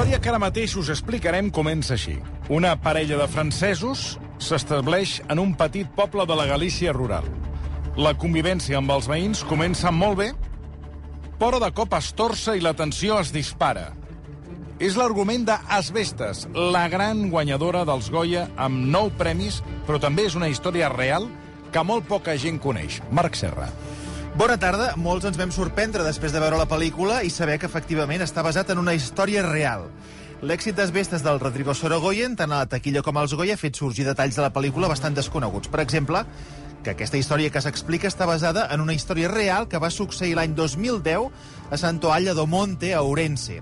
història 0.00 0.20
que 0.24 0.30
ara 0.30 0.38
mateix 0.40 0.72
us 0.80 0.88
explicarem 0.88 1.50
comença 1.52 1.92
així. 1.92 2.14
Una 2.48 2.70
parella 2.80 3.18
de 3.20 3.26
francesos 3.28 4.14
s'estableix 4.40 5.18
en 5.28 5.42
un 5.42 5.52
petit 5.52 5.90
poble 5.92 6.24
de 6.24 6.38
la 6.38 6.46
Galícia 6.48 6.94
rural. 6.96 7.28
La 8.00 8.14
convivència 8.16 8.78
amb 8.78 8.94
els 8.94 9.10
veïns 9.12 9.44
comença 9.44 9.92
molt 9.92 10.16
bé, 10.22 10.30
però 11.36 11.60
de 11.60 11.68
cop 11.76 11.92
es 11.98 12.08
torça 12.16 12.56
i 12.56 12.64
la 12.64 12.72
tensió 12.72 13.20
es 13.20 13.28
dispara. 13.28 13.90
És 14.80 14.96
l'argument 14.96 15.44
de 15.44 15.58
Asbestes, 15.68 16.46
la 16.56 16.86
gran 16.88 17.26
guanyadora 17.28 17.84
dels 17.84 18.08
Goya 18.08 18.48
amb 18.56 18.88
nou 18.96 19.12
premis, 19.20 19.60
però 19.84 20.00
també 20.00 20.30
és 20.30 20.38
una 20.38 20.48
història 20.48 20.88
real 20.96 21.28
que 21.76 21.84
molt 21.84 22.08
poca 22.08 22.40
gent 22.40 22.56
coneix. 22.56 23.02
Marc 23.12 23.36
Serra. 23.36 23.68
Bona 24.40 24.54
tarda. 24.56 24.94
Molts 24.96 25.26
ens 25.28 25.36
vam 25.36 25.50
sorprendre 25.52 26.00
després 26.00 26.32
de 26.32 26.40
veure 26.40 26.56
la 26.56 26.64
pel·lícula 26.64 27.18
i 27.28 27.28
saber 27.28 27.58
que 27.60 27.68
efectivament 27.68 28.22
està 28.24 28.40
basat 28.40 28.70
en 28.72 28.78
una 28.80 28.94
història 28.96 29.42
real. 29.44 29.84
L'èxit 30.40 30.78
d'Asbestes 30.78 31.20
del 31.20 31.42
Rodrigo 31.42 31.74
Sorogoyen, 31.76 32.38
tant 32.40 32.54
a 32.56 32.62
la 32.62 32.70
taquilla 32.72 33.02
com 33.04 33.20
als 33.20 33.34
Goya, 33.36 33.58
ha 33.58 33.60
fet 33.60 33.76
sorgir 33.76 34.06
detalls 34.08 34.38
de 34.38 34.40
la 34.40 34.48
pel·lícula 34.54 34.88
bastant 34.88 35.12
desconeguts. 35.18 35.68
Per 35.68 35.82
exemple, 35.84 36.24
que 36.80 36.94
aquesta 36.94 37.20
història 37.20 37.52
que 37.52 37.60
s'explica 37.60 38.08
està 38.08 38.24
basada 38.24 38.64
en 38.72 38.80
una 38.80 38.96
història 38.96 39.28
real 39.28 39.68
que 39.68 39.76
va 39.76 39.92
succeir 39.92 40.32
l'any 40.40 40.56
2010 40.56 41.28
a 41.68 41.84
Santoalla 41.84 42.32
do 42.32 42.48
Monte, 42.48 42.94
a 42.96 43.04
Ourense. 43.04 43.60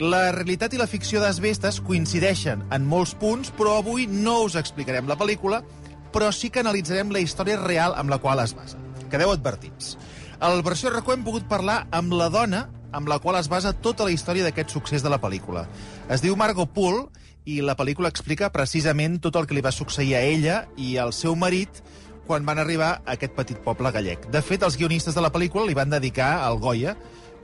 La 0.00 0.30
realitat 0.32 0.72
i 0.72 0.80
la 0.80 0.88
ficció 0.88 1.20
d'Asbestes 1.20 1.84
coincideixen 1.84 2.64
en 2.72 2.88
molts 2.88 3.12
punts, 3.20 3.52
però 3.52 3.76
avui 3.82 4.08
no 4.08 4.46
us 4.48 4.56
explicarem 4.56 5.12
la 5.12 5.20
pel·lícula, 5.20 5.60
però 6.08 6.32
sí 6.32 6.48
que 6.48 6.64
analitzarem 6.64 7.12
la 7.12 7.20
història 7.20 7.60
real 7.60 8.00
amb 8.00 8.08
la 8.08 8.24
qual 8.24 8.40
es 8.40 8.56
basa. 8.56 8.80
Quedeu 9.10 9.32
advertits. 9.34 9.96
Al 10.40 10.62
versió 10.64 10.92
RACó 10.92 11.12
hem 11.12 11.24
pogut 11.26 11.48
parlar 11.50 11.82
amb 11.92 12.14
la 12.16 12.30
dona 12.32 12.68
amb 12.92 13.08
la 13.10 13.18
qual 13.22 13.36
es 13.38 13.48
basa 13.50 13.72
tota 13.72 14.06
la 14.06 14.12
història 14.14 14.46
d'aquest 14.46 14.72
succés 14.72 15.02
de 15.02 15.10
la 15.12 15.20
pel·lícula. 15.22 15.66
Es 16.10 16.22
diu 16.22 16.36
Margot 16.36 16.70
Poole 16.74 17.08
i 17.44 17.60
la 17.64 17.76
pel·lícula 17.78 18.10
explica 18.10 18.50
precisament 18.54 19.20
tot 19.22 19.36
el 19.38 19.46
que 19.46 19.56
li 19.56 19.64
va 19.64 19.72
succeir 19.74 20.14
a 20.16 20.22
ella 20.26 20.64
i 20.76 20.96
al 20.98 21.14
seu 21.16 21.36
marit 21.38 21.82
quan 22.26 22.46
van 22.46 22.60
arribar 22.62 22.90
a 23.00 23.16
aquest 23.16 23.34
petit 23.34 23.58
poble 23.64 23.90
gallec. 23.90 24.28
De 24.30 24.42
fet, 24.42 24.62
els 24.62 24.76
guionistes 24.78 25.16
de 25.16 25.22
la 25.24 25.32
pel·lícula 25.34 25.66
li 25.66 25.74
van 25.74 25.90
dedicar 25.90 26.36
al 26.44 26.60
Goya 26.62 26.94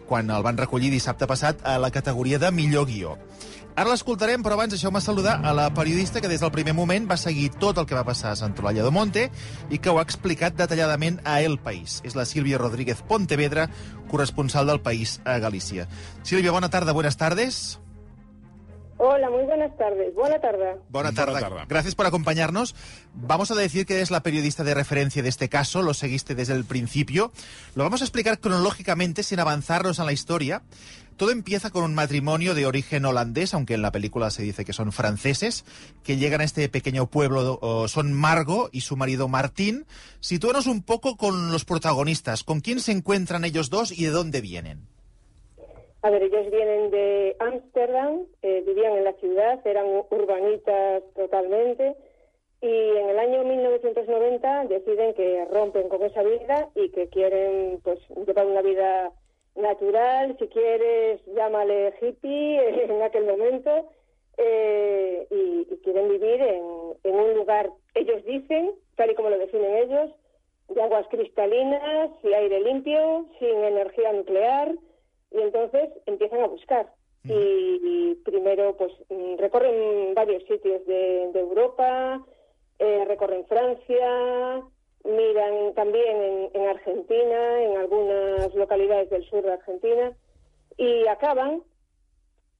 quan 0.07 0.31
el 0.31 0.45
van 0.47 0.59
recollir 0.59 0.93
dissabte 0.93 1.27
passat 1.27 1.65
a 1.67 1.77
la 1.83 1.91
categoria 1.91 2.39
de 2.39 2.53
millor 2.55 2.87
guió. 2.87 3.17
Ara 3.77 3.91
l'escoltarem, 3.93 4.41
però 4.41 4.57
abans 4.57 4.73
deixeu-me 4.73 5.03
saludar 5.05 5.35
a 5.45 5.51
la 5.53 5.67
periodista 5.77 6.23
que 6.25 6.31
des 6.33 6.41
del 6.41 6.53
primer 6.55 6.73
moment 6.73 7.05
va 7.11 7.19
seguir 7.21 7.51
tot 7.61 7.77
el 7.77 7.85
que 7.85 7.95
va 7.99 8.07
passar 8.09 8.31
a 8.33 8.39
Santolalla 8.41 8.81
de 8.87 8.91
Monte 8.95 9.27
i 9.69 9.77
que 9.77 9.93
ho 9.93 9.99
ha 10.01 10.05
explicat 10.07 10.57
detalladament 10.57 11.21
a 11.29 11.43
El 11.45 11.59
País. 11.61 12.01
És 12.03 12.17
la 12.17 12.25
Sílvia 12.25 12.57
Rodríguez 12.57 13.03
Pontevedra, 13.05 13.69
corresponsal 14.09 14.67
del 14.73 14.81
País 14.81 15.21
a 15.27 15.37
Galícia. 15.45 15.91
Sílvia, 16.23 16.57
bona 16.57 16.71
tarda, 16.73 16.97
buenas 16.97 17.19
tardes. 17.21 17.79
Hola, 18.99 19.29
muy 19.29 19.45
buenas 19.45 19.77
tardes. 19.77 20.15
Buena 20.15 20.41
tarde. 20.41 20.81
Buena 20.89 21.11
Buena 21.11 21.13
tarde. 21.13 21.41
tarde. 21.41 21.61
Gracias 21.69 21.95
por 21.95 22.07
acompañarnos. 22.07 22.75
Vamos 23.13 23.51
a 23.51 23.55
decir 23.55 23.85
que 23.85 24.01
es 24.01 24.11
la 24.11 24.23
periodista 24.23 24.65
de 24.65 24.73
referencia 24.73 25.23
de 25.23 25.29
este 25.29 25.51
caso, 25.51 25.83
lo 25.83 25.93
seguiste 25.93 26.35
desde 26.35 26.55
el 26.55 26.65
principio. 26.65 27.31
Lo 27.75 27.85
vamos 27.85 28.01
a 28.01 28.05
explicar 28.05 28.41
cronológicamente 28.41 29.23
sin 29.23 29.39
avanzarnos 29.39 29.99
en 29.99 30.07
la 30.07 30.15
historia. 30.15 30.63
Todo 31.17 31.31
empieza 31.31 31.71
con 31.71 31.83
un 31.83 31.95
matrimonio 31.95 32.55
de 32.55 32.67
origen 32.67 33.07
holandés, 33.07 33.55
aunque 33.55 33.75
en 33.75 33.83
la 33.83 33.91
película 33.91 34.31
se 34.31 34.43
dice 34.43 34.67
que 34.67 34.75
son 34.75 34.93
franceses, 34.93 35.65
que 36.05 36.17
llegan 36.17 36.43
a 36.43 36.45
este 36.45 36.69
pequeño 36.69 37.07
pueblo. 37.07 37.59
son 37.89 38.13
Margot 38.13 38.69
y 38.73 38.83
su 38.83 38.97
marido 38.97 39.27
Martín. 39.27 39.87
Sitúanos 40.21 40.67
un 40.67 40.83
poco 40.83 41.17
con 41.17 41.51
los 41.51 41.65
protagonistas. 41.65 42.45
¿Con 42.45 42.61
quién 42.61 42.81
se 42.81 42.93
encuentran 42.93 43.45
ellos 43.47 43.71
dos 43.71 43.99
y 43.99 44.05
de 44.05 44.11
dónde 44.11 44.43
vienen? 44.43 44.89
A 46.03 46.11
ver, 46.11 46.23
ellos 46.23 46.51
vienen 46.51 46.91
de 46.91 47.37
Ámsterdam, 47.41 48.27
eh, 48.43 48.63
vivían 48.67 48.93
en 48.93 49.05
la 49.05 49.15
ciudad, 49.15 49.67
eran 49.67 49.87
urbanitas 50.11 51.03
totalmente, 51.17 51.97
y 52.61 52.69
en 52.69 53.09
el 53.09 53.19
año 53.19 53.43
1990 53.43 54.67
deciden 54.67 55.15
que 55.15 55.47
rompen 55.51 55.89
con 55.89 56.03
esa 56.03 56.23
vida 56.23 56.69
y 56.75 56.91
que 56.91 57.09
quieren 57.09 57.81
pues 57.83 57.99
llevar 58.27 58.47
una 58.47 58.63
vida 58.63 59.13
natural, 59.57 60.37
si 60.39 60.49
quieres, 60.49 61.21
llámale 61.35 61.95
hippie 62.01 62.85
en 62.85 63.03
aquel 63.03 63.25
momento, 63.25 63.89
eh, 64.39 65.27
y, 65.31 65.73
y 65.73 65.77
quieren 65.79 66.09
vivir 66.09 66.41
en, 66.41 66.65
en 67.05 67.15
un 67.15 67.35
lugar, 67.35 67.71
ellos 67.95 68.25
dicen, 68.25 68.73
tal 68.97 69.11
y 69.11 69.15
como 69.15 69.31
lo 69.31 69.39
definen 69.39 69.77
ellos, 69.77 70.11
de 70.69 70.83
aguas 70.83 71.07
cristalinas 71.09 72.11
y 72.23 72.33
aire 72.33 72.61
limpio, 72.61 73.27
sin 73.39 73.65
energía 73.65 74.13
nuclear, 74.13 74.75
y 75.31 75.41
entonces 75.41 75.91
empiezan 76.07 76.41
a 76.41 76.49
buscar. 76.49 76.93
Y, 77.25 77.33
y 77.33 78.15
primero 78.25 78.77
pues 78.77 78.93
mm, 79.09 79.37
recorren 79.39 80.15
varios 80.15 80.45
sitios 80.45 80.87
de, 80.87 81.31
de 81.33 81.41
Europa, 81.41 82.25
eh, 82.79 83.05
recorren 83.07 83.45
Francia, 83.47 84.63
miran 85.07 85.75
también 85.75 86.23
en, 86.23 86.51
en 86.55 86.69
Argentina, 86.69 87.63
en 87.63 87.77
algunas 87.77 88.55
localidades 88.55 89.11
del 89.11 89.25
sur 89.29 89.43
de 89.43 89.53
Argentina, 89.53 90.13
y 90.77 91.07
acaban 91.07 91.63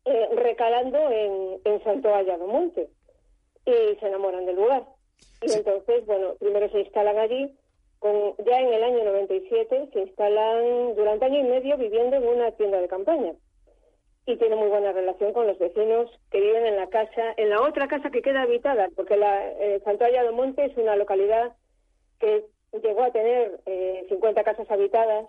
eh, 0.05 0.29
recalando 0.37 0.99
en, 1.11 1.61
en 1.65 1.83
Santo 1.83 2.15
Allado 2.15 2.47
Monte 2.47 2.89
y 3.65 3.97
se 3.99 4.07
enamoran 4.07 4.47
del 4.47 4.57
lugar. 4.57 4.85
Y 5.43 5.53
entonces, 5.53 6.07
bueno, 6.07 6.35
primero 6.39 6.71
se 6.71 6.81
instalan 6.81 7.19
allí, 7.19 7.53
con, 7.99 8.37
ya 8.45 8.61
en 8.61 8.73
el 8.73 8.85
año 8.85 9.05
97 9.05 9.89
se 9.93 10.01
instalan 10.01 10.95
durante 10.95 11.25
año 11.25 11.41
y 11.41 11.45
medio 11.45 11.77
viviendo 11.77 12.17
en 12.17 12.27
una 12.27 12.53
tienda 12.53 12.81
de 12.81 12.89
campaña. 12.89 13.33
Y 14.27 14.37
tienen 14.37 14.59
muy 14.59 14.69
buena 14.69 14.93
relación 14.93 15.33
con 15.33 15.47
los 15.47 15.59
vecinos 15.59 16.11
que 16.31 16.41
viven 16.41 16.67
en 16.67 16.77
la 16.77 16.89
casa, 16.89 17.35
en 17.37 17.51
la 17.51 17.63
otra 17.63 17.87
casa 17.87 18.11
que 18.11 18.23
queda 18.23 18.43
habitada, 18.43 18.89
porque 18.97 19.17
la 19.17 19.51
eh, 19.53 19.81
Santo 19.85 20.05
Monte 20.33 20.65
es 20.65 20.77
una 20.77 20.97
localidad 20.97 21.53
que 22.19 22.45
llegó 22.83 23.03
a 23.05 23.11
tener 23.13 23.61
eh, 23.67 24.07
50 24.09 24.43
casas 24.45 24.71
habitadas, 24.71 25.27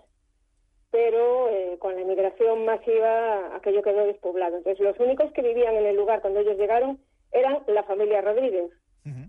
pero 0.90 1.48
eh, 1.50 1.76
con 1.78 1.94
la 1.94 2.00
inmigración 2.00 2.64
masiva 2.64 3.54
aquello 3.56 3.82
quedó 3.82 4.06
despoblado. 4.06 4.56
Entonces, 4.56 4.80
los 4.84 4.98
únicos 4.98 5.30
que 5.32 5.42
vivían 5.42 5.74
en 5.76 5.86
el 5.86 5.96
lugar 5.96 6.20
cuando 6.22 6.40
ellos 6.40 6.56
llegaron 6.56 6.98
eran 7.32 7.58
la 7.66 7.82
familia 7.82 8.20
Rodríguez, 8.22 8.70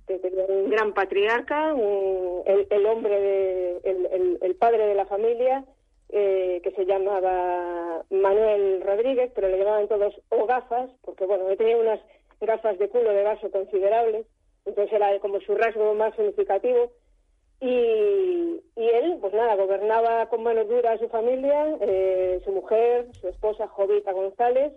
que 0.08 0.20
tenía 0.20 0.46
un 0.46 0.70
gran 0.70 0.94
patriarca, 0.94 1.74
un- 1.74 2.42
el, 2.46 2.68
el 2.70 2.86
hombre, 2.86 3.20
de, 3.20 3.78
el, 3.84 4.06
el- 4.12 4.38
el 4.42 4.56
padre 4.56 4.86
de 4.88 4.96
la 4.96 5.06
familia, 5.06 5.64
eh, 6.10 6.60
que 6.64 6.72
se 6.72 6.86
llamaba 6.86 8.04
Manuel 8.10 8.82
Rodríguez, 8.86 9.32
pero 9.36 9.48
le 9.48 9.58
llamaban 9.58 9.88
todos 9.88 10.14
o 10.30 10.46
gafas, 10.46 10.90
porque 11.04 11.26
bueno, 11.26 11.48
él 11.50 11.58
tenía 11.58 11.78
unas 11.78 12.00
gafas 12.42 12.78
de 12.80 12.90
culo 12.90 13.12
de 13.12 13.24
vaso 13.24 13.52
considerables, 13.52 14.26
entonces 14.66 14.92
era 14.94 15.18
como 15.20 15.40
su 15.42 15.56
rasgo 15.56 15.94
más 15.94 16.16
significativo. 16.16 16.92
Y, 17.62 18.62
y 18.76 18.88
él, 18.88 19.18
pues 19.20 19.34
nada, 19.34 19.56
gobernaba 19.56 20.28
con 20.30 20.44
mano 20.44 20.64
dura 20.66 20.94
a 20.94 20.98
su 20.98 21.10
familia, 21.10 21.78
eh, 21.82 22.42
su 22.46 22.52
mujer, 22.52 23.08
su 23.20 23.28
esposa 23.28 23.68
Jovita 23.68 24.14
González, 24.14 24.74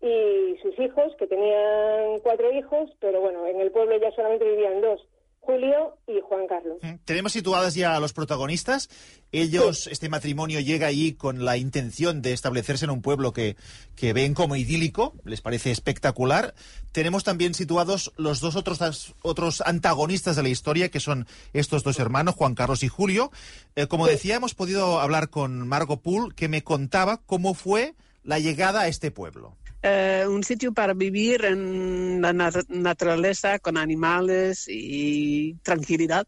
y 0.00 0.56
sus 0.60 0.76
hijos, 0.80 1.14
que 1.16 1.28
tenían 1.28 2.18
cuatro 2.22 2.52
hijos, 2.52 2.90
pero 2.98 3.20
bueno, 3.20 3.46
en 3.46 3.60
el 3.60 3.70
pueblo 3.70 3.96
ya 3.98 4.10
solamente 4.10 4.44
vivían 4.44 4.80
dos, 4.80 5.00
Julio 5.44 5.98
y 6.06 6.20
Juan 6.20 6.46
Carlos. 6.46 6.78
Tenemos 7.04 7.32
situadas 7.32 7.74
ya 7.74 7.96
a 7.96 8.00
los 8.00 8.12
protagonistas. 8.12 8.88
Ellos, 9.32 9.88
este 9.88 10.08
matrimonio 10.08 10.60
llega 10.60 10.86
allí 10.86 11.14
con 11.14 11.44
la 11.44 11.56
intención 11.56 12.22
de 12.22 12.32
establecerse 12.32 12.84
en 12.84 12.92
un 12.92 13.02
pueblo 13.02 13.32
que, 13.32 13.56
que 13.96 14.12
ven 14.12 14.34
como 14.34 14.54
idílico, 14.54 15.14
les 15.24 15.40
parece 15.40 15.72
espectacular. 15.72 16.54
Tenemos 16.92 17.24
también 17.24 17.54
situados 17.54 18.12
los 18.16 18.38
dos 18.38 18.54
otros, 18.54 19.14
otros 19.22 19.62
antagonistas 19.66 20.36
de 20.36 20.44
la 20.44 20.48
historia, 20.48 20.90
que 20.92 21.00
son 21.00 21.26
estos 21.52 21.82
dos 21.82 21.98
hermanos, 21.98 22.36
Juan 22.36 22.54
Carlos 22.54 22.84
y 22.84 22.88
Julio. 22.88 23.32
Eh, 23.74 23.88
como 23.88 24.06
decía, 24.06 24.36
hemos 24.36 24.54
podido 24.54 25.00
hablar 25.00 25.28
con 25.28 25.66
Margot 25.66 26.00
Poole, 26.00 26.36
que 26.36 26.48
me 26.48 26.62
contaba 26.62 27.20
cómo 27.26 27.54
fue 27.54 27.96
la 28.22 28.38
llegada 28.38 28.82
a 28.82 28.88
este 28.88 29.10
pueblo. 29.10 29.56
Eh, 29.82 30.24
un 30.28 30.44
sitio 30.44 30.72
para 30.72 30.94
vivir 30.94 31.44
en 31.44 32.20
la 32.22 32.32
nat- 32.32 32.68
naturaleza 32.68 33.58
con 33.58 33.76
animales 33.76 34.66
y 34.68 35.54
tranquilidad 35.62 36.26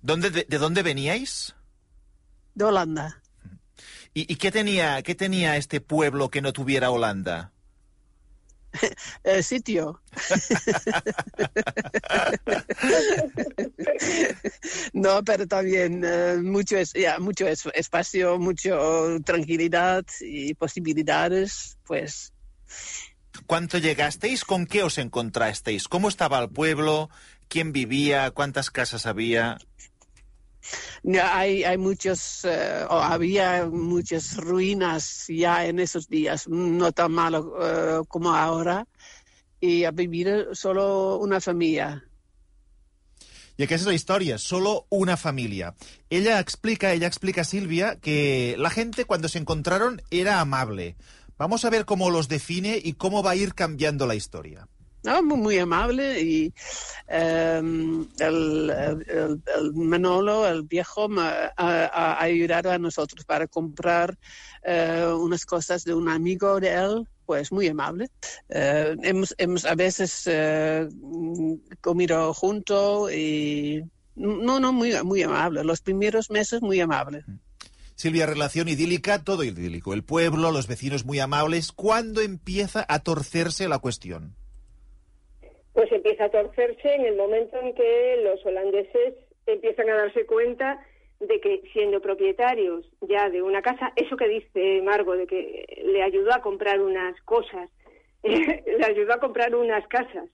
¿Dónde, 0.00 0.30
de, 0.30 0.46
de 0.48 0.58
dónde 0.58 0.82
veníais? 0.82 1.54
de 2.54 2.64
Holanda. 2.64 3.22
¿Y, 4.14 4.32
y 4.32 4.36
qué, 4.36 4.50
tenía, 4.50 5.02
qué 5.02 5.14
tenía 5.14 5.56
este 5.56 5.80
pueblo 5.80 6.30
que 6.30 6.40
no 6.40 6.52
tuviera 6.52 6.90
Holanda? 6.90 7.52
Eh, 9.24 9.42
sitio. 9.42 10.00
no, 14.92 15.22
pero 15.24 15.46
también 15.46 16.02
eh, 16.04 16.36
mucho, 16.42 16.76
es, 16.76 16.92
ya, 16.92 17.18
mucho 17.18 17.46
es- 17.46 17.68
espacio, 17.74 18.38
mucho 18.38 19.18
tranquilidad 19.24 20.04
y 20.20 20.54
posibilidades, 20.54 21.78
pues 21.84 22.32
¿Cuánto 23.46 23.78
llegasteis? 23.78 24.44
¿Con 24.44 24.66
qué 24.66 24.82
os 24.82 24.98
encontrasteis? 24.98 25.88
¿Cómo 25.88 26.08
estaba 26.08 26.38
el 26.40 26.50
pueblo? 26.50 27.10
¿Quién 27.48 27.72
vivía? 27.72 28.30
¿Cuántas 28.30 28.70
casas 28.70 29.06
había? 29.06 29.58
hay, 31.22 31.64
hay 31.64 31.78
muchos, 31.78 32.44
eh, 32.44 32.84
o 32.88 32.98
había 32.98 33.66
muchas 33.66 34.36
ruinas 34.36 35.24
ya 35.28 35.64
en 35.66 35.78
esos 35.78 36.08
días, 36.08 36.48
no 36.48 36.92
tan 36.92 37.12
malo 37.12 37.54
eh, 37.60 38.02
como 38.08 38.34
ahora, 38.34 38.86
y 39.60 39.84
a 39.84 39.90
vivir 39.90 40.48
solo 40.52 41.18
una 41.18 41.40
familia. 41.40 42.04
I 43.58 43.64
aquesta 43.66 43.88
és 43.88 43.90
la 43.90 43.98
història, 43.98 44.36
solo 44.38 44.86
una 44.94 45.16
familia. 45.16 45.72
Ella 46.10 46.38
explica, 46.38 46.92
ella 46.92 47.08
explica, 47.08 47.42
Silvia, 47.42 47.96
que 48.00 48.54
la 48.56 48.70
gente 48.70 49.04
cuando 49.04 49.28
se 49.28 49.38
encontraron 49.38 50.00
era 50.12 50.38
amable. 50.38 50.94
Vamos 51.38 51.64
a 51.64 51.70
ver 51.70 51.84
cómo 51.84 52.10
los 52.10 52.28
define 52.28 52.80
y 52.82 52.94
cómo 52.94 53.22
va 53.22 53.30
a 53.30 53.36
ir 53.36 53.54
cambiando 53.54 54.06
la 54.06 54.16
historia. 54.16 54.66
No, 55.04 55.22
muy, 55.22 55.58
amable 55.58 56.20
y 56.20 56.52
um, 57.08 58.06
el, 58.18 58.70
el, 58.70 59.42
el, 59.56 59.72
Manolo, 59.74 60.46
el 60.48 60.64
viejo, 60.64 61.08
ha, 61.18 61.52
ha, 61.56 62.20
ayudado 62.20 62.72
a 62.72 62.78
nosotros 62.78 63.24
para 63.24 63.46
comprar 63.46 64.18
uh, 64.66 65.14
unas 65.14 65.46
cosas 65.46 65.84
de 65.84 65.94
un 65.94 66.08
amigo 66.08 66.58
de 66.58 66.74
él, 66.74 67.08
pues 67.26 67.52
muy 67.52 67.68
amable. 67.68 68.10
Uh, 68.48 68.98
hemos, 69.02 69.34
hemos 69.38 69.64
a 69.64 69.76
veces 69.76 70.26
uh, 70.26 71.58
comido 71.80 72.34
juntos 72.34 73.12
y 73.12 73.84
no, 74.16 74.58
no, 74.58 74.72
muy, 74.72 75.00
muy 75.04 75.22
amable. 75.22 75.62
Los 75.62 75.80
primeros 75.80 76.28
meses 76.28 76.60
muy 76.60 76.80
amable. 76.80 77.24
Silvia, 77.98 78.24
relación 78.26 78.68
idílica, 78.68 79.22
todo 79.22 79.44
idílico. 79.44 79.92
El 79.92 80.04
pueblo, 80.04 80.50
los 80.50 80.68
vecinos 80.68 81.04
muy 81.04 81.18
amables. 81.18 81.72
¿Cuándo 81.72 82.22
empieza 82.22 82.86
a 82.88 83.00
torcerse 83.00 83.68
la 83.68 83.78
cuestión? 83.78 84.36
pues 85.78 85.92
empieza 85.92 86.24
a 86.24 86.28
torcerse 86.28 86.92
en 86.92 87.06
el 87.06 87.14
momento 87.14 87.56
en 87.60 87.72
que 87.72 88.20
los 88.24 88.44
holandeses 88.44 89.14
empiezan 89.46 89.88
a 89.88 89.94
darse 89.94 90.26
cuenta 90.26 90.84
de 91.20 91.40
que 91.40 91.62
siendo 91.72 92.00
propietarios 92.00 92.84
ya 93.02 93.30
de 93.30 93.42
una 93.42 93.62
casa, 93.62 93.92
eso 93.94 94.16
que 94.16 94.26
dice 94.26 94.82
Margo, 94.82 95.16
de 95.16 95.28
que 95.28 95.80
le 95.84 96.02
ayudó 96.02 96.34
a 96.34 96.42
comprar 96.42 96.80
unas 96.80 97.20
cosas, 97.20 97.70
le 98.24 98.84
ayudó 98.84 99.12
a 99.12 99.20
comprar 99.20 99.54
unas 99.54 99.86
casas, 99.86 100.28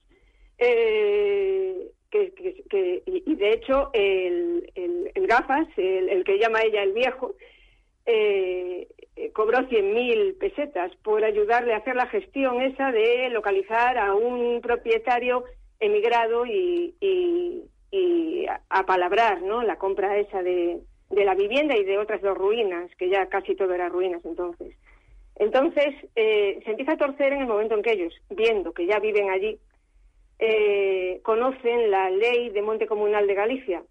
eh, 0.57 1.91
que, 2.09 3.03
y 3.05 3.35
de 3.35 3.51
hecho 3.51 3.91
el, 3.93 4.71
el, 4.73 5.11
el 5.13 5.27
gafas, 5.27 5.67
el, 5.77 6.23
que 6.23 6.39
llama 6.39 6.63
ella 6.63 6.81
el 6.81 6.93
viejo, 6.93 7.35
eh, 8.05 8.87
eh, 9.15 9.31
cobró 9.31 9.59
100.0y 9.59 10.37
pesetas 10.37 10.95
por 10.97 11.23
ayudarle 11.23 11.73
a 11.73 11.77
hacer 11.77 11.95
la 11.95 12.07
gestión 12.07 12.61
esa 12.61 12.91
de 12.91 13.29
localizar 13.29 13.97
a 13.97 14.13
un 14.13 14.61
propietario 14.61 15.45
emigrado 15.79 16.45
y, 16.45 16.95
y, 16.99 17.63
y 17.91 18.45
apalabrar 18.69 19.41
¿no? 19.41 19.63
la 19.63 19.77
compra 19.77 20.17
esa 20.17 20.43
de, 20.43 20.81
de, 21.09 21.25
la 21.25 21.35
vivienda 21.35 21.75
y 21.75 21.83
de 21.83 21.97
otras 21.97 22.21
dos 22.21 22.37
ruinas, 22.37 22.89
que 22.97 23.09
ya 23.09 23.27
casi 23.27 23.55
todo 23.55 23.73
era 23.73 23.89
ruinas 23.89 24.23
entonces. 24.25 24.75
Entonces, 25.37 25.93
eh, 26.15 26.59
se 26.63 26.71
empieza 26.71 26.93
a 26.93 26.97
torcer 26.97 27.33
en 27.33 27.41
el 27.41 27.47
momento 27.47 27.75
en 27.75 27.81
que 27.81 27.91
ellos, 27.91 28.13
viendo 28.29 28.71
que 28.73 28.85
ya 28.85 28.99
viven 28.99 29.29
allí, 29.29 29.59
eh, 30.39 31.19
conocen 31.23 31.91
la 31.91 32.09
ley 32.09 32.49
de 32.49 32.61
monte 32.61 32.87
comunal 32.87 33.27
de 33.27 33.33
Galicia. 33.33 33.83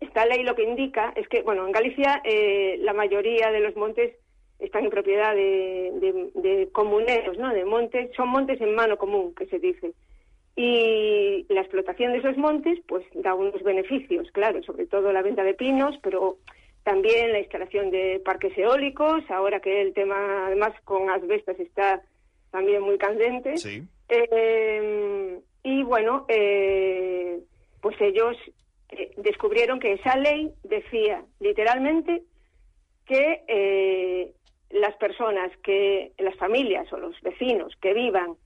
Esta 0.00 0.24
ley 0.24 0.42
lo 0.42 0.54
que 0.54 0.64
indica 0.64 1.12
es 1.14 1.28
que, 1.28 1.42
bueno, 1.42 1.66
en 1.66 1.72
Galicia 1.72 2.22
eh, 2.24 2.78
la 2.80 2.94
mayoría 2.94 3.50
de 3.50 3.60
los 3.60 3.76
montes 3.76 4.14
están 4.58 4.84
en 4.84 4.90
propiedad 4.90 5.34
de, 5.34 5.92
de, 6.00 6.30
de, 6.34 6.68
comuneros, 6.72 7.38
¿no? 7.38 7.52
De 7.52 7.64
montes, 7.64 8.10
son 8.16 8.28
montes 8.28 8.60
en 8.60 8.74
mano 8.74 8.96
común, 8.96 9.34
que 9.34 9.46
se 9.46 9.58
dice. 9.58 9.92
Y 10.56 11.46
la 11.48 11.60
explotación 11.60 12.12
de 12.12 12.18
esos 12.18 12.36
montes, 12.36 12.78
pues 12.86 13.04
da 13.14 13.34
unos 13.34 13.62
beneficios, 13.62 14.30
claro, 14.32 14.62
sobre 14.62 14.86
todo 14.86 15.12
la 15.12 15.22
venta 15.22 15.44
de 15.44 15.54
pinos, 15.54 15.96
pero 16.02 16.36
también 16.82 17.32
la 17.32 17.38
instalación 17.38 17.90
de 17.90 18.20
parques 18.24 18.56
eólicos, 18.56 19.22
ahora 19.30 19.60
que 19.60 19.80
el 19.80 19.94
tema, 19.94 20.46
además, 20.46 20.72
con 20.84 21.08
asbestas 21.08 21.58
está 21.60 22.02
también 22.50 22.82
muy 22.82 22.98
candente. 22.98 23.56
Sí. 23.56 23.82
Eh, 24.08 25.38
y 25.62 25.82
bueno, 25.82 26.24
eh, 26.28 27.38
pues 27.80 27.96
ellos 28.00 28.36
eh, 28.92 29.12
descubrieron 29.16 29.78
que 29.78 29.92
esa 29.92 30.16
ley 30.16 30.52
decía 30.64 31.24
literalmente 31.38 32.22
que 33.06 33.42
eh, 33.48 34.32
las 34.70 34.94
personas 34.96 35.50
que, 35.62 36.12
las 36.18 36.36
familias 36.36 36.92
o 36.92 36.98
los 36.98 37.20
vecinos 37.22 37.74
que 37.80 37.92
vivan 37.92 38.36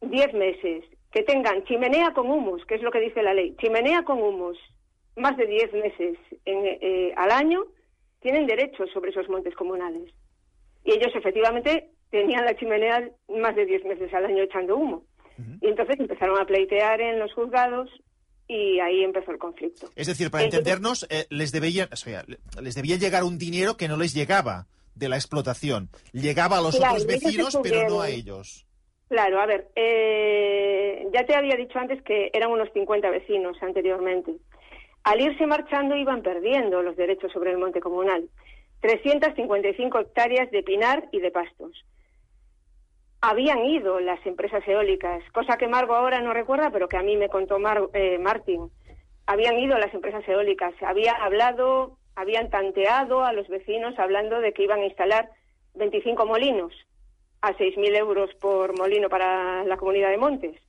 10 0.00 0.34
meses, 0.34 0.84
que 1.10 1.22
tengan 1.22 1.64
chimenea 1.64 2.12
con 2.12 2.30
humus, 2.30 2.64
que 2.66 2.74
es 2.76 2.82
lo 2.82 2.90
que 2.90 3.00
dice 3.00 3.22
la 3.22 3.34
ley, 3.34 3.54
chimenea 3.60 4.04
con 4.04 4.22
humus, 4.22 4.58
más 5.16 5.36
de 5.36 5.46
10 5.46 5.72
meses 5.74 6.18
en, 6.44 6.64
eh, 6.64 7.12
al 7.16 7.30
año, 7.30 7.64
tienen 8.20 8.46
derechos 8.46 8.90
sobre 8.92 9.10
esos 9.10 9.28
montes 9.28 9.54
comunales. 9.54 10.12
Y 10.84 10.92
ellos 10.92 11.14
efectivamente 11.14 11.90
tenían 12.10 12.44
la 12.44 12.56
chimenea 12.56 13.08
más 13.28 13.54
de 13.56 13.66
10 13.66 13.84
meses 13.84 14.12
al 14.12 14.26
año 14.26 14.42
echando 14.42 14.76
humo. 14.76 15.04
Uh 15.38 15.42
-huh. 15.42 15.58
Y 15.62 15.66
entonces 15.68 15.98
empezaron 15.98 16.38
a 16.38 16.46
pleitear 16.46 17.00
en 17.00 17.18
los 17.18 17.32
juzgados 17.32 17.90
y 18.46 18.78
ahí 18.80 19.02
empezó 19.02 19.30
el 19.30 19.38
conflicto. 19.38 19.88
Es 19.96 20.06
decir, 20.06 20.30
para 20.30 20.44
entendernos, 20.44 21.06
eh, 21.10 21.26
les, 21.30 21.52
debía, 21.52 21.88
o 21.92 21.96
sea, 21.96 22.24
les 22.60 22.74
debía 22.74 22.96
llegar 22.96 23.24
un 23.24 23.38
dinero 23.38 23.76
que 23.76 23.88
no 23.88 23.96
les 23.96 24.14
llegaba 24.14 24.66
de 24.94 25.08
la 25.08 25.16
explotación. 25.16 25.88
Llegaba 26.12 26.58
a 26.58 26.60
los 26.60 26.76
claro, 26.76 26.94
otros 26.94 27.06
vecinos, 27.06 27.58
pero 27.62 27.88
no 27.88 28.00
a 28.00 28.10
ellos. 28.10 28.66
Claro, 29.08 29.40
a 29.40 29.46
ver, 29.46 29.68
eh, 29.76 31.06
ya 31.12 31.24
te 31.24 31.34
había 31.34 31.56
dicho 31.56 31.78
antes 31.78 32.02
que 32.02 32.30
eran 32.32 32.50
unos 32.50 32.68
50 32.72 33.10
vecinos 33.10 33.56
anteriormente. 33.62 34.34
Al 35.04 35.20
irse 35.20 35.46
marchando 35.46 35.96
iban 35.96 36.22
perdiendo 36.22 36.82
los 36.82 36.96
derechos 36.96 37.30
sobre 37.32 37.50
el 37.50 37.58
monte 37.58 37.80
comunal. 37.80 38.28
355 38.80 39.98
hectáreas 39.98 40.50
de 40.50 40.62
pinar 40.62 41.08
y 41.12 41.20
de 41.20 41.30
pastos. 41.30 41.84
Habían 43.26 43.64
ido 43.64 44.00
las 44.00 44.24
empresas 44.26 44.62
eólicas, 44.68 45.22
cosa 45.32 45.56
que 45.56 45.66
Margo 45.66 45.94
ahora 45.94 46.20
no 46.20 46.34
recuerda, 46.34 46.68
pero 46.70 46.88
que 46.88 46.98
a 46.98 47.02
mí 47.02 47.16
me 47.16 47.30
contó 47.30 47.58
Mar 47.58 47.88
eh, 47.94 48.18
Martín. 48.18 48.70
Habían 49.24 49.58
ido 49.58 49.78
las 49.78 49.94
empresas 49.94 50.28
eólicas, 50.28 50.74
había 50.82 51.12
hablado 51.12 51.96
habían 52.16 52.50
tanteado 52.50 53.24
a 53.24 53.32
los 53.32 53.48
vecinos 53.48 53.98
hablando 53.98 54.40
de 54.40 54.52
que 54.52 54.64
iban 54.64 54.80
a 54.80 54.84
instalar 54.84 55.30
25 55.74 56.26
molinos 56.26 56.74
a 57.40 57.54
6.000 57.54 57.96
euros 57.96 58.30
por 58.42 58.78
molino 58.78 59.08
para 59.08 59.64
la 59.64 59.78
comunidad 59.78 60.10
de 60.10 60.18
Montes. 60.18 60.60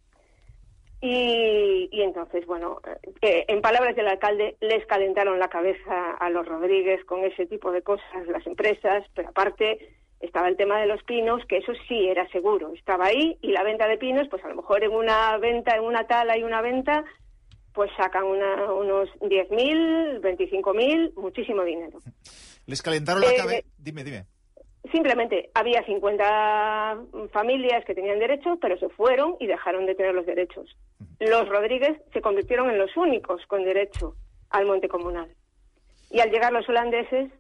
Y, 1.02 1.90
entonces, 1.92 2.46
bueno, 2.46 2.80
eh, 3.22 3.44
en 3.50 3.62
palabras 3.62 3.98
del 3.98 4.08
alcalde, 4.08 4.56
les 4.62 4.86
calentaron 4.88 5.40
la 5.40 5.50
cabeza 5.50 6.12
a 6.12 6.30
los 6.30 6.48
Rodríguez 6.48 7.04
con 7.04 7.26
ese 7.26 7.46
tipo 7.48 7.74
de 7.74 7.82
cosas, 7.82 8.26
las 8.28 8.48
empresas, 8.48 9.06
pero 9.14 9.30
aparte 9.30 10.05
estaba 10.20 10.48
el 10.48 10.58
tema 10.58 10.80
de 10.80 10.88
los 10.88 11.04
pinos, 11.04 11.42
que 11.48 11.58
eso 11.58 11.74
sí 11.88 12.08
era 12.08 12.28
seguro, 12.30 12.74
estaba 12.74 13.08
ahí, 13.08 13.38
y 13.42 13.52
la 13.52 13.64
venta 13.64 13.88
de 13.88 13.98
pinos, 13.98 14.28
pues 14.30 14.44
a 14.44 14.50
lo 14.50 14.56
mejor 14.56 14.84
en 14.84 14.92
una 14.92 15.38
venta, 15.38 15.76
en 15.76 15.84
una 15.84 16.08
tala 16.08 16.38
y 16.38 16.44
una 16.44 16.62
venta, 16.62 17.04
pues 17.74 17.92
sacan 17.98 18.24
una, 18.24 18.72
unos 18.72 19.10
10.000, 19.20 20.22
25.000, 20.22 21.14
muchísimo 21.16 21.64
dinero. 21.64 22.00
Les 22.66 22.82
calentaron 22.82 23.22
la 23.22 23.32
eh, 23.32 23.38
cabeza. 23.38 23.68
Dime, 23.78 24.04
dime. 24.04 24.26
Simplemente 24.92 25.50
había 25.54 25.84
50 25.84 27.02
familias 27.32 27.84
que 27.86 27.96
tenían 27.96 28.20
derechos, 28.20 28.58
pero 28.62 28.78
se 28.78 28.88
fueron 28.90 29.36
y 29.40 29.48
dejaron 29.48 29.86
de 29.86 29.96
tener 29.96 30.14
los 30.14 30.26
derechos. 30.26 30.78
Los 31.20 31.50
Rodríguez 31.50 32.00
se 32.14 32.22
convirtieron 32.22 32.70
en 32.70 32.78
los 32.78 32.96
únicos 32.96 33.42
con 33.48 33.64
derecho 33.64 34.16
al 34.50 34.66
monte 34.66 34.88
comunal. 34.88 35.34
Y 36.12 36.20
al 36.20 36.30
llegar 36.30 36.54
los 36.54 36.70
holandeses, 36.70 37.32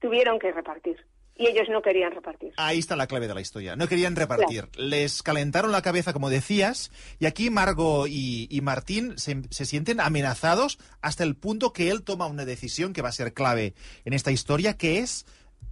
tuvieron 0.00 0.38
que 0.38 0.52
repartir. 0.52 1.04
Y 1.38 1.46
ellos 1.46 1.68
no 1.68 1.82
querían 1.82 2.12
repartir. 2.12 2.52
Ahí 2.56 2.78
está 2.78 2.96
la 2.96 3.06
clave 3.06 3.28
de 3.28 3.34
la 3.34 3.40
historia. 3.40 3.76
No 3.76 3.88
querían 3.88 4.16
repartir. 4.16 4.68
Claro. 4.68 4.88
Les 4.88 5.22
calentaron 5.22 5.72
la 5.72 5.82
cabeza, 5.82 6.12
como 6.12 6.30
decías, 6.30 6.90
y 7.18 7.26
aquí 7.26 7.50
Margo 7.50 8.06
y, 8.06 8.48
y 8.50 8.60
Martín 8.62 9.18
se, 9.18 9.42
se, 9.50 9.64
sienten 9.66 10.00
amenazados 10.00 10.78
hasta 11.02 11.24
el 11.24 11.36
punto 11.36 11.72
que 11.72 11.90
él 11.90 12.04
toma 12.04 12.26
una 12.26 12.44
decisión 12.44 12.92
que 12.92 13.02
va 13.02 13.10
a 13.10 13.12
ser 13.12 13.34
clave 13.34 13.74
en 14.04 14.14
esta 14.14 14.30
historia, 14.30 14.76
que 14.76 14.98
es 14.98 15.26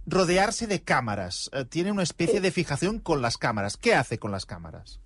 rodearse 0.05 0.67
de 0.67 0.83
cámaras. 0.83 1.49
Uh, 1.53 1.65
tiene 1.65 1.91
una 1.91 2.03
especie 2.03 2.37
sí. 2.37 2.41
de 2.41 2.51
fijación 2.51 2.99
con 2.99 3.21
las 3.21 3.37
cámaras. 3.37 3.77
¿Qué 3.77 3.95
hace 3.95 4.19
con 4.19 4.31
las 4.31 4.45
cámaras? 4.45 4.99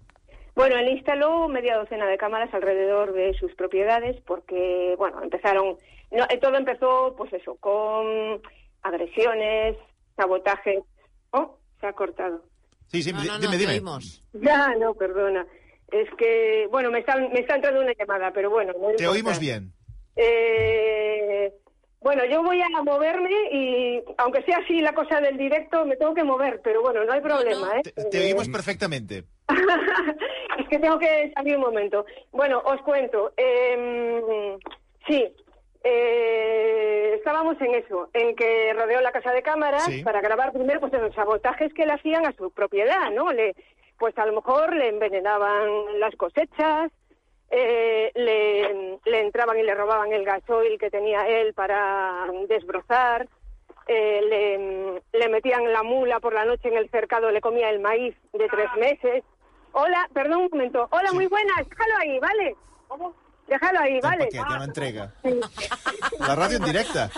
Bueno, 0.55 0.75
él 0.77 0.89
instaló 0.89 1.47
media 1.47 1.77
docena 1.77 2.05
de 2.05 2.17
cámaras 2.17 2.53
alrededor 2.53 3.13
de 3.13 3.33
sus 3.35 3.53
propiedades 3.55 4.17
porque, 4.25 4.95
bueno, 4.97 5.23
empezaron... 5.23 5.77
No, 6.11 6.25
todo 6.41 6.57
empezó, 6.57 7.13
pues 7.15 7.31
eso, 7.31 7.55
con 7.57 8.41
agresiones, 8.81 9.77
sabotaje. 10.19 10.83
Oh, 11.31 11.57
se 11.79 11.87
ha 11.87 11.93
cortado. 11.93 12.43
Sí, 12.87 13.03
sí, 13.03 13.13
no, 13.13 13.23
no, 13.23 13.37
dime, 13.39 13.53
no, 13.53 13.57
dime. 13.57 13.73
Oímos. 13.73 14.23
Ya, 14.33 14.75
no, 14.75 14.93
perdona. 14.93 15.45
Es 15.91 16.09
que, 16.17 16.67
bueno, 16.69 16.91
me 16.91 16.99
está, 16.99 17.15
me 17.17 17.39
está 17.39 17.55
entrando 17.55 17.81
una 17.81 17.93
llamada, 17.93 18.31
pero 18.31 18.49
bueno. 18.49 18.73
No 18.79 18.89
Te 18.95 19.07
oímos 19.07 19.39
bien. 19.39 19.71
Eh, 20.15 21.53
bueno, 22.01 22.23
yo 22.25 22.43
voy 22.43 22.61
a 22.61 22.69
moverme 22.83 23.31
y, 23.51 24.03
aunque 24.17 24.43
sea 24.43 24.57
así 24.57 24.81
la 24.81 24.93
cosa 24.93 25.21
del 25.21 25.37
directo, 25.37 25.85
me 25.85 25.95
tengo 25.95 26.13
que 26.13 26.23
mover, 26.23 26.61
pero 26.63 26.81
bueno, 26.81 27.05
no 27.05 27.13
hay 27.13 27.21
problema, 27.21 27.67
no, 27.67 27.75
¿eh? 27.75 27.81
Te, 27.83 27.91
te 27.91 28.25
oímos 28.25 28.49
perfectamente. 28.49 29.23
es 30.59 30.67
que 30.69 30.79
tengo 30.79 30.99
que 30.99 31.31
salir 31.33 31.55
un 31.55 31.63
momento. 31.63 32.05
Bueno, 32.31 32.61
os 32.65 32.81
cuento. 32.81 33.33
Eh, 33.37 34.57
sí, 35.07 35.25
eh, 35.83 37.13
estábamos 37.17 37.59
en 37.61 37.75
eso, 37.75 38.09
en 38.13 38.35
que 38.35 38.73
rodeó 38.73 39.01
la 39.01 39.11
casa 39.11 39.31
de 39.31 39.41
cámaras 39.41 39.83
Sí. 39.85 40.03
para 40.03 40.21
grabar 40.21 40.51
primero 40.51 40.79
pues 40.79 40.93
los 40.93 41.13
sabotajes 41.15 41.73
que 41.73 41.85
le 41.85 41.93
hacían 41.93 42.25
a 42.25 42.33
su 42.33 42.51
propiedad, 42.51 43.11
¿no? 43.11 43.31
Le, 43.31 43.55
pues 43.97 44.17
a 44.17 44.25
lo 44.25 44.33
mejor 44.33 44.73
le 44.75 44.87
envenenaban 44.89 45.99
las 45.99 46.15
cosechas, 46.15 46.91
eh, 47.51 48.11
le, 48.15 48.99
le 49.05 49.21
entraban 49.21 49.57
y 49.59 49.63
le 49.63 49.73
robaban 49.75 50.11
el 50.13 50.23
gasoil 50.23 50.77
que 50.79 50.89
tenía 50.91 51.27
él 51.27 51.53
para 51.53 52.25
desbrozar, 52.47 53.27
eh, 53.87 54.21
le, 54.29 55.01
le 55.19 55.29
metían 55.29 55.71
la 55.73 55.81
mula 55.83 56.19
por 56.19 56.33
la 56.33 56.45
noche 56.45 56.67
en 56.67 56.77
el 56.77 56.89
cercado, 56.91 57.31
le 57.31 57.41
comía 57.41 57.69
el 57.69 57.79
maíz 57.79 58.15
de 58.33 58.47
tres 58.47 58.69
meses. 58.77 59.23
Hola, 59.71 60.07
perdón 60.13 60.41
un 60.41 60.49
momento. 60.51 60.87
Hola, 60.91 61.11
muy 61.13 61.27
buenas, 61.27 61.67
déjalo 61.67 61.93
ahí, 61.99 62.19
¿vale? 62.19 62.55
Déjalo 63.49 63.79
ahí, 63.79 63.95
Un 63.95 64.01
¿vale? 64.01 64.25
paquet, 64.25 64.41
ja 64.41 64.59
m'entrega. 64.59 65.11
La 66.19 66.35
ràdio 66.35 66.57
en 66.57 66.65
directe. 66.65 67.09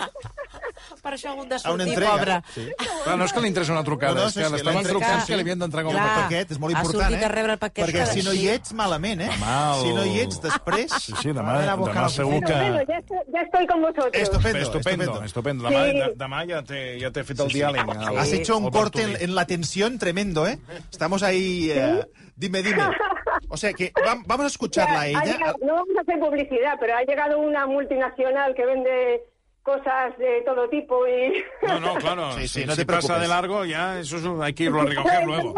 Per 1.02 1.12
això 1.14 1.28
ha 1.30 1.32
hagut 1.32 1.48
de 1.48 1.56
A 1.56 1.72
una 1.72 1.84
sortir, 1.84 1.88
entrega. 1.88 2.12
pobre. 2.12 2.34
Sí. 2.54 2.64
Clar, 3.04 3.16
no 3.18 3.24
és 3.24 3.32
que 3.32 3.40
li 3.40 3.48
interessa 3.48 3.72
una 3.72 3.82
trucada, 3.84 4.14
No, 4.14 4.20
no, 4.22 4.28
és 4.28 4.34
que 4.34 4.48
l'estaven 4.50 4.84
trucant 4.86 5.20
Sí. 5.20 5.26
que 5.26 5.36
li 5.36 5.40
havien 5.42 5.58
d'entregar 5.58 5.90
un 5.92 5.96
paquet. 5.96 6.50
és 6.52 6.58
molt 6.58 6.74
Ha 6.74 6.78
important, 6.80 7.02
sortit 7.10 7.22
eh? 7.22 7.24
a 7.24 7.28
rebre 7.28 7.52
el 7.52 7.58
paquet 7.58 7.86
Perquè 7.86 8.06
si 8.06 8.22
no 8.22 8.32
hi 8.32 8.48
ets, 8.48 8.72
malament, 8.72 9.20
eh? 9.20 9.28
Demà 9.30 9.74
el- 9.76 9.82
Si 9.82 9.92
no 9.94 10.04
hi 10.04 10.20
ets, 10.20 10.40
després... 10.42 10.92
Sí, 11.00 11.12
sí, 11.20 11.28
demà, 11.32 11.58
demà 11.64 12.08
segur 12.08 12.40
que... 12.44 12.52
Bueno, 12.52 12.82
ya, 12.88 12.98
estoy- 12.98 13.24
ya 13.32 13.40
estoy 13.40 13.66
con 13.66 13.80
vosotros. 13.82 14.10
Estupendo, 14.12 14.58
Estupendo, 14.58 15.04
estupendo. 15.04 15.24
estupendo. 15.24 15.68
Demà, 15.68 15.84
Sí. 15.90 15.98
de- 15.98 16.14
demà 16.16 16.46
ja 16.48 16.62
t'he 16.62 17.00
ja 17.00 17.10
fet 17.24 17.40
el 17.40 17.48
diàleg. 17.48 17.88
el- 18.10 18.18
Has 18.18 18.32
hecho 18.32 18.56
un 18.58 18.70
corte 18.70 19.02
en, 19.02 19.16
en 19.22 19.34
la 19.34 19.46
tensión 19.46 19.98
tremendo, 19.98 20.46
¿eh? 20.46 20.58
Estamos 20.90 21.22
ahí... 21.22 21.70
eh, 21.70 22.04
dime, 22.36 22.62
dime. 22.62 22.82
O 23.52 23.56
sea 23.58 23.72
que 23.74 23.92
vam- 23.92 24.22
vamos 24.26 24.44
a 24.44 24.48
escucharla 24.48 25.00
a 25.02 25.06
ella. 25.08 25.22
llegado- 25.24 25.56
no 25.62 25.74
vamos 25.74 25.96
a 25.98 26.00
hacer 26.00 26.18
publicidad, 26.18 26.76
pero 26.80 26.96
ha 26.96 27.02
llegado 27.02 27.38
una 27.38 27.66
multinacional 27.66 28.54
que 28.54 28.64
vende 28.64 29.22
cosas 29.62 30.16
de 30.18 30.42
todo 30.44 30.68
tipo 30.70 31.06
y... 31.06 31.34
No, 31.68 31.78
no, 31.78 31.94
claro. 31.96 32.32
Sí, 32.36 32.48
sí, 32.48 32.60
si, 32.62 32.66
no 32.66 32.74
te 32.74 32.80
si 32.80 32.84
pasa 32.86 32.98
preocupes. 33.08 33.22
de 33.22 33.28
largo, 33.28 33.64
ya 33.64 34.00
eso 34.00 34.16
es 34.16 34.24
hay 34.42 34.54
que 34.54 34.64
irlo 34.64 34.80
a 34.80 34.84
recoger 34.86 35.24
luego. 35.26 35.54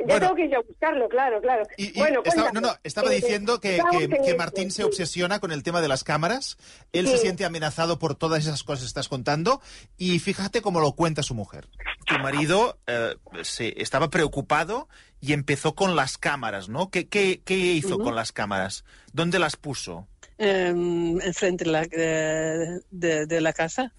Ya 0.00 0.04
Bueno. 0.14 0.20
tengo 0.20 0.34
que 0.36 0.44
ir 0.46 0.54
a 0.56 0.60
buscarlo, 0.60 1.08
claro, 1.08 1.40
claro. 1.42 1.64
Y, 1.76 1.88
y 1.96 1.98
bueno, 1.98 2.22
estaba, 2.24 2.50
no, 2.52 2.60
no, 2.62 2.70
estaba 2.82 3.10
diciendo 3.10 3.60
que, 3.60 3.78
que- 4.24 4.34
Martín 4.36 4.70
se 4.70 4.82
obsesiona 4.84 5.38
con 5.38 5.52
el 5.52 5.62
tema 5.62 5.82
de 5.82 5.88
las 5.88 6.02
cámaras. 6.02 6.56
Él 6.92 7.06
se 7.08 7.18
siente 7.18 7.44
amenazado 7.44 7.98
por 7.98 8.14
todas 8.14 8.40
esas 8.46 8.62
cosas 8.64 8.84
que 8.84 8.86
estás 8.88 9.08
contando. 9.08 9.60
Y 9.98 10.18
fíjate 10.18 10.62
cómo 10.62 10.80
lo 10.80 10.92
cuenta 10.92 11.22
su 11.22 11.34
mujer. 11.34 11.68
Tu 12.06 12.18
marido 12.20 12.78
eh, 12.86 13.16
se, 13.42 13.80
estaba 13.82 14.08
preocupado 14.08 14.88
y 15.20 15.32
empezó 15.32 15.74
con 15.74 15.96
las 15.96 16.16
cámaras, 16.18 16.68
¿no? 16.68 16.90
¿Qué, 16.90 17.08
qué, 17.08 17.40
qué 17.44 17.56
hizo 17.56 17.98
con 17.98 18.14
las 18.14 18.32
cámaras? 18.32 18.84
¿Dónde 19.12 19.38
las 19.38 19.56
puso? 19.56 20.06
Eh, 20.38 20.68
enfrente 20.68 21.64
de 21.64 21.70
la, 21.70 21.82
de, 21.82 22.80
de- 22.90 23.26
de 23.26 23.40
la 23.40 23.52
casa, 23.52 23.92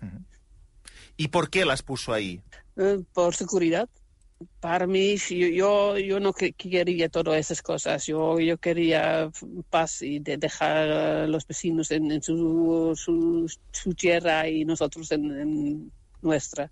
¿Y 1.18 1.28
por 1.28 1.50
qué 1.50 1.66
las 1.66 1.82
puso 1.84 2.14
ahí? 2.14 2.42
eh, 2.78 3.00
por 3.14 3.36
seguridad. 3.36 3.90
Para 4.62 4.88
mí, 4.88 5.18
yo, 5.18 5.98
yo 5.98 6.20
no 6.22 6.32
que- 6.32 6.54
quería 6.54 7.10
todas 7.10 7.38
esas 7.38 7.62
cosas. 7.62 8.06
Yo, 8.08 8.40
yo 8.40 8.58
quería 8.58 9.30
paz 9.70 10.02
y 10.02 10.20
de 10.20 10.38
dejar 10.38 10.78
a 10.90 11.28
los 11.28 11.46
vecinos 11.46 11.92
en, 11.92 12.10
en 12.10 12.24
su, 12.24 12.94
su, 12.96 13.52
su 13.74 13.94
tierra 13.96 14.48
y 14.48 14.64
nosotros 14.64 15.12
en, 15.12 15.26
en 15.42 15.92
nuestra. 16.22 16.72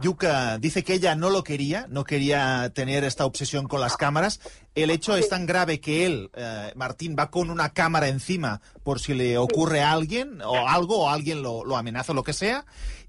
Yuka 0.00 0.58
dice 0.58 0.82
que 0.82 0.94
ella 0.94 1.14
no 1.14 1.30
lo 1.30 1.44
quería, 1.44 1.86
no 1.88 2.04
quería 2.04 2.70
tener 2.74 3.04
esta 3.04 3.26
obsesión 3.26 3.68
con 3.68 3.80
las 3.80 3.96
cámaras. 3.96 4.40
El 4.74 4.90
hecho 4.90 5.16
es 5.16 5.28
tan 5.28 5.46
grave 5.46 5.80
que 5.80 6.06
él, 6.06 6.30
eh, 6.34 6.72
Martín, 6.74 7.14
va 7.18 7.30
con 7.30 7.50
una 7.50 7.72
cámara 7.72 8.08
encima 8.08 8.60
por 8.82 9.00
si 9.00 9.14
le 9.14 9.38
ocurre 9.38 9.82
a 9.82 9.92
alguien 9.92 10.40
o 10.42 10.68
algo 10.68 11.04
o 11.04 11.08
alguien 11.08 11.42
lo, 11.42 11.64
lo 11.64 11.76
amenaza 11.76 12.12
o 12.12 12.14
lo 12.14 12.22
que 12.22 12.32
sea. 12.32 12.64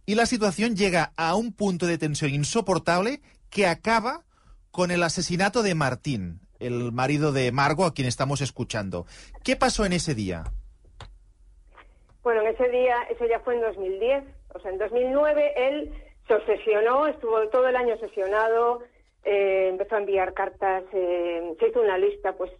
Y 0.05 0.15
la 0.15 0.25
situación 0.25 0.75
llega 0.75 1.13
a 1.15 1.35
un 1.35 1.53
punto 1.53 1.85
de 1.85 1.97
tensión 1.97 2.31
insoportable 2.31 3.21
que 3.49 3.67
acaba 3.67 4.23
con 4.71 4.91
el 4.91 5.03
asesinato 5.03 5.63
de 5.63 5.75
Martín, 5.75 6.41
el 6.59 6.91
marido 6.91 7.31
de 7.31 7.51
Margo 7.51 7.85
a 7.85 7.93
quien 7.93 8.07
estamos 8.07 8.41
escuchando. 8.41 9.05
¿Qué 9.43 9.55
pasó 9.55 9.85
en 9.85 9.93
ese 9.93 10.15
día? 10.15 10.43
Bueno, 12.23 12.41
en 12.41 12.47
ese 12.47 12.69
día, 12.69 12.95
eso 13.11 13.25
ya 13.27 13.39
fue 13.41 13.55
en 13.55 13.61
2010. 13.61 14.23
O 14.55 14.59
sea, 14.59 14.71
en 14.71 14.77
2009 14.77 15.53
él 15.57 15.93
se 16.27 16.33
obsesionó, 16.35 17.07
estuvo 17.07 17.47
todo 17.49 17.67
el 17.67 17.75
año 17.75 17.95
obsesionado, 17.95 18.81
eh, 19.23 19.67
empezó 19.69 19.95
a 19.95 19.99
enviar 19.99 20.33
cartas, 20.33 20.83
eh, 20.93 21.53
se 21.59 21.67
hizo 21.67 21.81
una 21.81 21.97
lista, 21.97 22.33
pues 22.33 22.51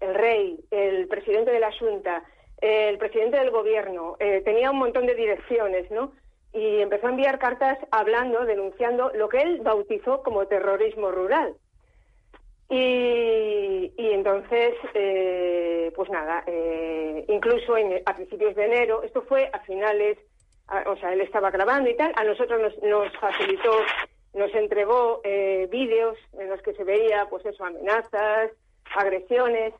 el 0.00 0.14
rey, 0.14 0.58
el 0.70 1.08
presidente 1.08 1.50
de 1.50 1.60
la 1.60 1.72
Junta, 1.78 2.24
el 2.60 2.98
presidente 2.98 3.38
del 3.38 3.50
gobierno, 3.50 4.16
eh, 4.18 4.42
tenía 4.44 4.70
un 4.70 4.78
montón 4.78 5.06
de 5.06 5.14
direcciones, 5.14 5.90
¿no? 5.90 6.12
Y 6.52 6.80
empezó 6.80 7.06
a 7.06 7.10
enviar 7.10 7.38
cartas 7.38 7.78
hablando, 7.90 8.44
denunciando 8.44 9.10
lo 9.14 9.28
que 9.28 9.40
él 9.40 9.60
bautizó 9.62 10.22
como 10.22 10.46
terrorismo 10.46 11.10
rural. 11.10 11.54
Y, 12.68 13.92
y 13.96 14.10
entonces, 14.12 14.74
pues 15.94 16.10
nada, 16.10 16.44
incluso 17.28 17.76
en- 17.76 18.02
a 18.06 18.14
principios 18.14 18.54
de 18.54 18.64
enero, 18.64 19.02
esto 19.02 19.22
fue 19.22 19.48
a 19.52 19.58
finales, 19.60 20.18
o 20.86 20.96
sea, 20.96 21.12
él 21.12 21.20
estaba 21.20 21.50
grabando 21.50 21.90
y 21.90 21.96
tal, 21.96 22.12
a 22.16 22.24
nosotros 22.24 22.60
nos, 22.60 22.78
nos 22.82 23.12
facilitó, 23.18 23.72
nos 24.34 24.54
entregó 24.54 25.20
eh, 25.24 25.68
vídeos 25.70 26.16
en 26.38 26.48
los 26.48 26.60
que 26.62 26.72
se 26.74 26.84
veía, 26.84 27.26
pues 27.28 27.44
eso, 27.46 27.64
amenazas, 27.64 28.50
agresiones. 28.96 29.74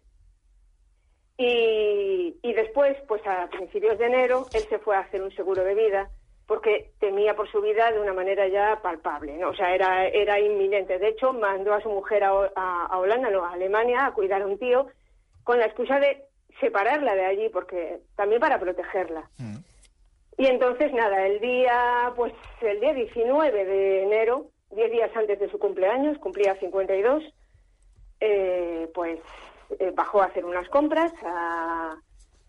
Y, 1.37 2.37
y 2.43 2.53
después, 2.53 2.97
pues 3.09 3.27
a 3.27 3.47
principios 3.49 3.99
de 3.99 4.07
enero, 4.07 4.51
él 4.53 4.67
se 4.69 4.79
fue 4.79 4.95
a 4.97 5.01
hacer 5.01 5.23
un 5.23 5.35
seguro 5.35 5.65
de 5.65 5.75
vida 5.75 6.11
porque 6.47 6.91
temía 6.99 7.37
por 7.37 7.49
su 7.51 7.61
vida 7.63 7.93
de 7.93 8.01
una 8.01 8.13
manera 8.13 8.49
ya 8.49 8.81
palpable, 8.83 9.37
¿no? 9.39 9.51
O 9.51 9.55
sea, 9.55 9.73
era, 9.73 10.09
era 10.09 10.41
inminente. 10.41 10.99
De 10.99 11.09
hecho, 11.09 11.33
mandó 11.33 11.73
a 11.73 11.81
su 11.81 11.89
mujer 11.89 12.25
a, 12.25 12.31
a- 12.57 12.99
Holanda, 12.99 13.31
no, 13.31 13.45
a 13.45 13.53
Alemania, 13.53 14.07
a 14.07 14.13
cuidar 14.13 14.43
a 14.43 14.47
un 14.47 14.59
tío 14.59 14.89
con 15.45 15.61
la 15.61 15.67
excusa 15.67 16.01
de 16.01 16.25
separarla 16.59 17.15
de 17.15 17.25
allí, 17.25 17.49
porque 17.51 18.01
también 18.17 18.41
para 18.41 18.59
protegerla. 18.59 19.31
Y 20.41 20.47
entonces, 20.47 20.91
nada, 20.95 21.27
el 21.27 21.39
día, 21.39 22.15
pues 22.17 22.33
el 22.63 22.81
día 22.81 22.95
19 22.95 23.63
de 23.63 24.03
enero, 24.05 24.47
10 24.71 24.91
días 24.91 25.11
antes 25.15 25.39
de 25.39 25.51
su 25.51 25.59
cumpleaños, 25.59 26.17
cumplía 26.17 26.55
52, 26.55 27.23
eh, 28.21 28.89
pues 28.95 29.21
eh, 29.79 29.93
bajó 29.95 30.23
a 30.23 30.27
hacer 30.27 30.47
unas 30.47 30.67
compras 30.71 31.13
a- 31.23 31.95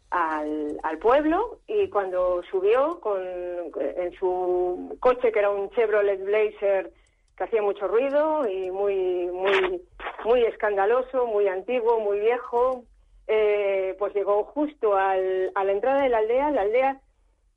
al, 0.10 0.79
al 0.83 0.98
pueblo 1.00 1.60
y 1.67 1.89
cuando 1.89 2.41
subió 2.50 3.01
con, 3.01 3.21
en 3.25 4.13
su 4.17 4.95
coche, 5.01 5.33
que 5.33 5.39
era 5.39 5.50
un 5.50 5.69
Chevrolet 5.71 6.24
Blazer 6.24 6.93
que 7.36 7.43
hacía 7.43 7.62
mucho 7.62 7.89
ruido 7.89 8.48
y 8.48 8.71
muy, 8.71 9.25
muy, 9.27 9.81
muy 10.24 10.43
escandaloso, 10.45 11.27
muy 11.27 11.50
antiguo, 11.50 12.00
muy 12.00 12.21
viejo, 12.21 12.86
eh, 13.27 13.98
pues 14.00 14.13
llegó 14.13 14.45
justo 14.45 14.95
al- 14.95 15.51
a 15.55 15.63
la 15.65 15.74
entrada 15.74 16.03
de 16.03 16.10
la 16.10 16.19
aldea. 16.19 16.51
La 16.51 16.62
aldea 16.62 17.01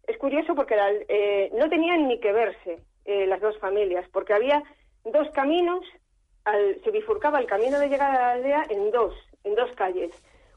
es 0.07 0.17
curioso 0.19 0.55
porque 0.55 0.77
eh, 1.09 1.51
no 1.55 1.69
tenían 1.69 2.09
ni 2.09 2.19
que 2.21 2.33
verse 2.33 2.83
eh, 3.05 3.27
las 3.27 3.41
dos 3.41 3.59
familias, 3.59 4.09
porque 4.13 4.35
había 4.35 4.63
dos 5.05 5.29
caminos, 5.31 5.85
al- 6.45 6.81
se 6.83 6.91
bifurcaba 6.91 7.39
el 7.39 7.47
camino 7.47 7.79
de 7.79 7.89
llegada 7.89 8.15
a 8.15 8.19
la 8.19 8.33
aldea 8.33 8.65
en 8.71 8.91
dos, 8.91 9.15
en 9.45 9.55
dos 9.55 9.71
calles. 9.77 10.11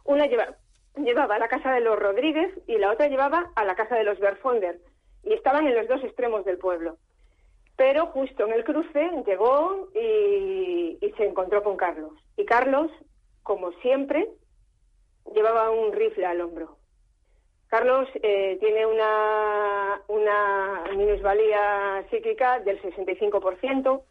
Una 0.05 0.25
lleva- 0.27 0.55
llevaba 0.95 1.35
a 1.35 1.39
la 1.39 1.47
casa 1.47 1.71
de 1.73 1.81
los 1.81 1.97
Rodríguez 1.99 2.51
y 2.67 2.77
la 2.77 2.91
otra 2.91 3.07
llevaba 3.07 3.51
a 3.55 3.63
la 3.65 3.75
casa 3.75 3.95
de 3.95 4.03
los 4.03 4.19
Berfonder, 4.19 4.79
y 5.23 5.33
estaban 5.33 5.67
en 5.67 5.75
los 5.75 5.87
dos 5.87 6.03
extremos 6.03 6.45
del 6.45 6.57
pueblo. 6.57 6.97
Pero 7.75 8.07
justo 8.07 8.45
en 8.45 8.53
el 8.53 8.63
cruce 8.63 9.09
llegó 9.25 9.89
y 9.93 10.97
se 11.17 11.25
encontró 11.25 11.63
con 11.63 11.75
Carlos. 11.77 12.13
Y 12.35 12.45
Carlos, 12.45 12.89
como 13.43 13.71
siempre, 13.81 14.27
llevaba 15.35 15.69
un 15.69 15.91
rifle 15.93 16.25
al 16.25 16.41
hombro. 16.41 16.77
Carlos 17.67 18.07
eh, 18.23 18.57
tiene 18.59 18.85
una, 18.85 20.01
una 20.07 20.85
minusvalía 20.95 22.05
psíquica 22.09 22.59
del 22.59 22.81
65%, 22.81 24.01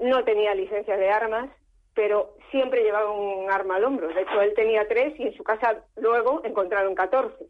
no 0.00 0.24
tenía 0.24 0.54
licencia 0.54 0.96
de 0.96 1.10
armas, 1.10 1.50
pero 1.94 2.34
siempre 2.50 2.82
llevaba 2.84 3.10
un 3.10 3.50
arma 3.50 3.76
al 3.76 3.84
hombro. 3.84 4.08
De 4.08 4.22
hecho, 4.22 4.40
él 4.40 4.52
tenía 4.54 4.86
tres 4.86 5.18
y 5.18 5.24
en 5.24 5.36
su 5.36 5.42
casa 5.42 5.84
luego 5.96 6.42
encontraron 6.44 6.94
14. 6.94 7.46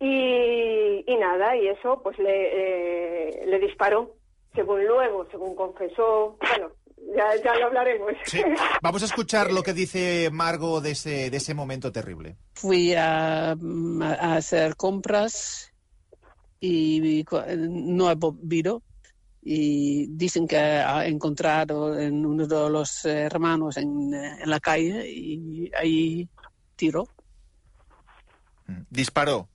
Y, 0.00 1.04
y 1.06 1.16
nada, 1.16 1.56
y 1.56 1.68
eso 1.68 2.00
pues 2.02 2.18
le, 2.18 3.42
eh, 3.42 3.46
le 3.46 3.58
disparó, 3.58 4.14
según 4.54 4.86
luego, 4.86 5.26
según 5.30 5.54
confesó. 5.54 6.36
Bueno, 6.40 6.72
ya, 7.16 7.42
ya 7.42 7.54
lo 7.56 7.66
hablaremos. 7.66 8.12
Sí. 8.24 8.42
Vamos 8.82 9.02
a 9.02 9.06
escuchar 9.06 9.52
lo 9.52 9.62
que 9.62 9.72
dice 9.72 10.30
Margo 10.32 10.80
de 10.80 10.92
ese, 10.92 11.30
de 11.30 11.36
ese 11.36 11.54
momento 11.54 11.92
terrible. 11.92 12.36
Fui 12.54 12.94
a, 12.94 13.52
a 13.52 14.36
hacer 14.36 14.76
compras 14.76 15.72
y 16.60 17.24
no 17.56 18.10
he 18.10 18.14
volvido. 18.14 18.82
Y 19.42 20.08
dicen 20.08 20.46
que 20.46 20.58
ha 20.58 21.06
encontrado 21.06 21.98
en 21.98 22.26
uno 22.26 22.46
de 22.46 22.70
los 22.70 23.04
hermanos 23.06 23.78
en, 23.78 24.12
en 24.12 24.50
la 24.50 24.60
calle 24.60 25.08
y 25.08 25.70
ahí 25.74 26.28
tiró. 26.76 27.08
Mm. 28.66 28.82
Disparó. 28.90 29.48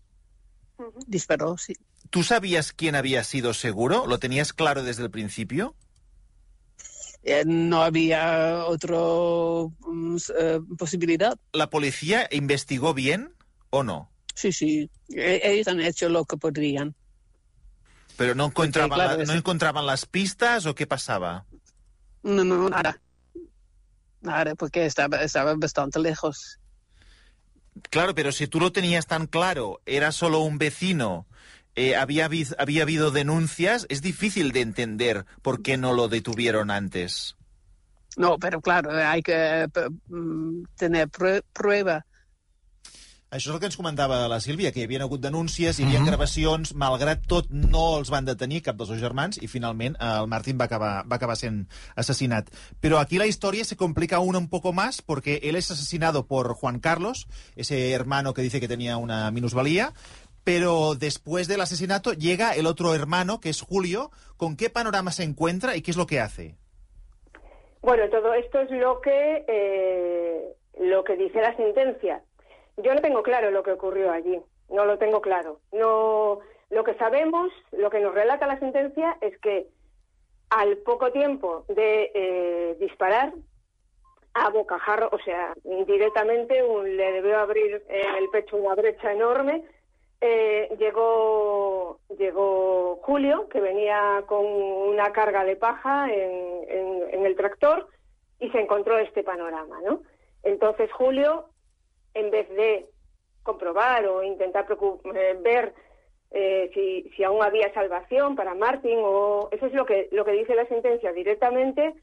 disparó, 1.06 1.58
sí. 1.58 1.76
¿Tú 2.10 2.24
sabías 2.24 2.74
quién 2.74 2.96
había 2.96 3.24
sido 3.24 3.54
seguro? 3.54 4.08
¿Lo 4.08 4.20
tenías 4.20 4.54
claro 4.54 4.84
desde 4.84 5.04
el 5.04 5.12
principio? 5.12 5.76
Eh, 7.24 7.44
no 7.46 7.82
había 7.84 8.66
otra 8.66 8.98
eh, 10.40 10.60
posibilidad. 10.78 11.38
¿La 11.54 11.70
policía 11.70 12.28
investigó 12.32 12.94
bien 12.94 13.34
o 13.70 13.84
no? 13.84 14.12
Sí, 14.36 14.52
sí. 14.52 14.90
E- 15.10 15.42
Ellos 15.44 15.68
han 15.70 15.80
hecho 15.80 16.10
lo 16.10 16.26
que 16.26 16.36
podrían. 16.38 16.96
¿Pero 18.18 18.36
no 18.36 18.48
encontraban, 18.48 18.98
claro, 19.00 19.18
la- 19.18 19.24
eso- 19.24 19.32
¿no 19.32 19.38
encontraban 19.38 19.86
las 19.86 20.06
pistas 20.06 20.66
o 20.66 20.76
qué 20.76 20.86
pasaba? 20.86 21.46
No, 22.24 22.44
no, 22.44 22.70
nada. 22.70 23.02
Nada, 24.22 24.56
porque 24.56 24.86
estaba, 24.86 25.22
estaba 25.22 25.56
bastante 25.56 26.00
lejos. 26.00 26.60
Claro, 27.90 28.14
pero 28.14 28.32
si 28.32 28.48
tú 28.48 28.60
lo 28.60 28.72
tenías 28.72 29.08
tan 29.08 29.28
claro, 29.28 29.82
era 29.86 30.12
solo 30.12 30.40
un 30.42 30.58
vecino, 30.58 31.26
eh, 31.76 31.96
había, 31.96 32.30
había 32.58 32.84
habido 32.84 33.12
denuncias, 33.12 33.86
es 33.90 34.02
difícil 34.02 34.52
de 34.52 34.62
entender 34.62 35.26
por 35.42 35.62
qué 35.62 35.78
no 35.78 35.94
lo 35.94 36.08
detuvieron 36.08 36.72
antes. 36.72 37.36
No, 38.16 38.38
pero 38.38 38.62
claro, 38.62 38.92
hay 38.92 39.22
que 39.24 39.68
mm, 40.08 40.64
tener 40.78 41.10
prue- 41.10 41.44
prueba. 41.54 42.06
Això 43.34 43.50
és 43.50 43.56
el 43.56 43.60
que 43.64 43.66
ens 43.66 43.76
comentava 43.80 44.28
la 44.30 44.38
Sílvia, 44.38 44.70
que 44.70 44.84
hi 44.84 44.86
havia 44.86 45.00
hagut 45.02 45.24
denúncies, 45.24 45.80
hi 45.82 45.88
havia 45.88 46.04
gravacions, 46.06 46.76
malgrat 46.78 47.24
tot 47.26 47.48
no 47.50 47.96
els 47.98 48.12
van 48.14 48.28
detenir 48.28 48.60
cap 48.62 48.78
dels 48.78 48.92
dos 48.94 49.00
germans 49.02 49.40
i 49.42 49.50
finalment 49.50 49.96
eh, 49.98 50.10
el 50.22 50.28
Martín 50.30 50.60
va 50.62 50.68
acabar, 50.70 50.92
va 51.10 51.18
acabar 51.18 51.34
sent 51.40 51.64
assassinat. 51.98 52.52
Pero 52.80 53.00
aquí 53.00 53.18
la 53.18 53.26
historia 53.26 53.66
se 53.66 53.76
complica 53.76 54.18
aún 54.18 54.36
un 54.36 54.50
poco 54.50 54.72
más 54.72 55.02
porque 55.02 55.40
él 55.50 55.56
es 55.56 55.72
asesinado 55.72 56.28
por 56.28 56.54
Juan 56.54 56.78
Carlos, 56.78 57.26
ese 57.56 57.90
hermano 57.94 58.36
que 58.36 58.44
dice 58.44 58.60
que 58.60 58.68
tenía 58.68 58.98
una 58.98 59.32
minusvalía, 59.32 59.96
pero 60.44 60.96
después 60.96 61.48
del 61.48 61.62
asesinato 61.62 62.14
llega 62.14 62.54
el 62.54 62.66
otro 62.68 62.94
hermano, 62.94 63.40
que 63.40 63.50
es 63.50 63.62
Julio. 63.62 64.12
¿Con 64.38 64.58
qué 64.58 64.70
panorama 64.70 65.12
se 65.12 65.24
encuentra 65.24 65.76
y 65.76 65.82
qué 65.82 65.92
es 65.92 65.98
lo 65.98 66.06
que 66.08 66.20
hace? 66.20 66.56
Bueno, 67.82 68.10
todo 68.10 68.34
esto 68.34 68.60
es 68.62 68.72
lo 68.72 69.02
que 69.02 69.46
eh, 69.48 70.56
lo 70.80 71.04
que 71.04 71.16
dice 71.18 71.42
la 71.42 71.56
sentencia. 71.56 72.22
Yo 72.78 72.94
no 72.94 73.02
tengo 73.02 73.22
claro 73.24 73.52
lo 73.52 73.62
que 73.64 73.72
ocurrió 73.74 74.12
allí, 74.12 74.40
no 74.70 74.86
lo 74.86 74.98
tengo 74.98 75.22
claro. 75.22 75.60
No, 75.72 76.40
lo 76.70 76.84
que 76.84 76.96
sabemos, 76.96 77.52
lo 77.72 77.90
que 77.90 78.00
nos 78.00 78.14
relata 78.14 78.48
la 78.48 78.60
sentencia 78.60 79.18
es 79.22 79.38
que 79.40 79.68
al 80.50 80.78
poco 80.78 81.12
tiempo 81.12 81.66
de 81.68 82.12
eh, 82.14 82.78
disparar 82.80 83.34
a 84.34 84.50
bocajarro, 84.50 85.10
o 85.12 85.20
sea, 85.20 85.54
directamente 85.86 86.64
un- 86.64 86.98
le 86.98 87.12
debió 87.12 87.38
abrir 87.38 87.84
en 87.88 88.16
el 88.16 88.30
pecho 88.30 88.56
una 88.58 88.74
brecha 88.76 89.12
enorme. 89.12 89.64
Eh, 90.26 90.70
llegó 90.80 92.00
llegó 92.18 92.96
Julio, 93.04 93.50
que 93.50 93.60
venía 93.60 94.24
con 94.26 94.46
una 94.46 95.12
carga 95.12 95.44
de 95.44 95.58
paja 95.58 96.10
en, 96.10 97.26
el 97.26 97.36
tractor 97.36 97.88
y 98.40 98.50
se 98.52 98.60
encontró 98.62 98.98
este 98.98 99.22
panorama, 99.24 99.82
¿no? 99.82 100.02
Entonces 100.44 100.90
Julio, 100.94 101.50
en 102.14 102.32
vez 102.32 102.50
de 102.50 102.86
comprobar 103.44 104.06
o 104.08 104.24
intentar 104.24 104.66
eh, 105.14 105.38
ver 105.42 105.74
eh, 106.32 106.72
si, 106.74 107.10
si 107.16 107.24
aún 107.26 107.44
había 107.44 107.74
salvación 107.74 108.38
para 108.38 108.56
Martin 108.56 109.00
o 109.02 109.50
eso 109.52 109.66
es 109.66 109.74
lo 109.74 109.86
que 109.86 110.08
lo 110.14 110.24
que 110.24 110.32
dice 110.32 110.56
la 110.56 110.68
sentencia 110.68 111.12
directamente 111.12 111.96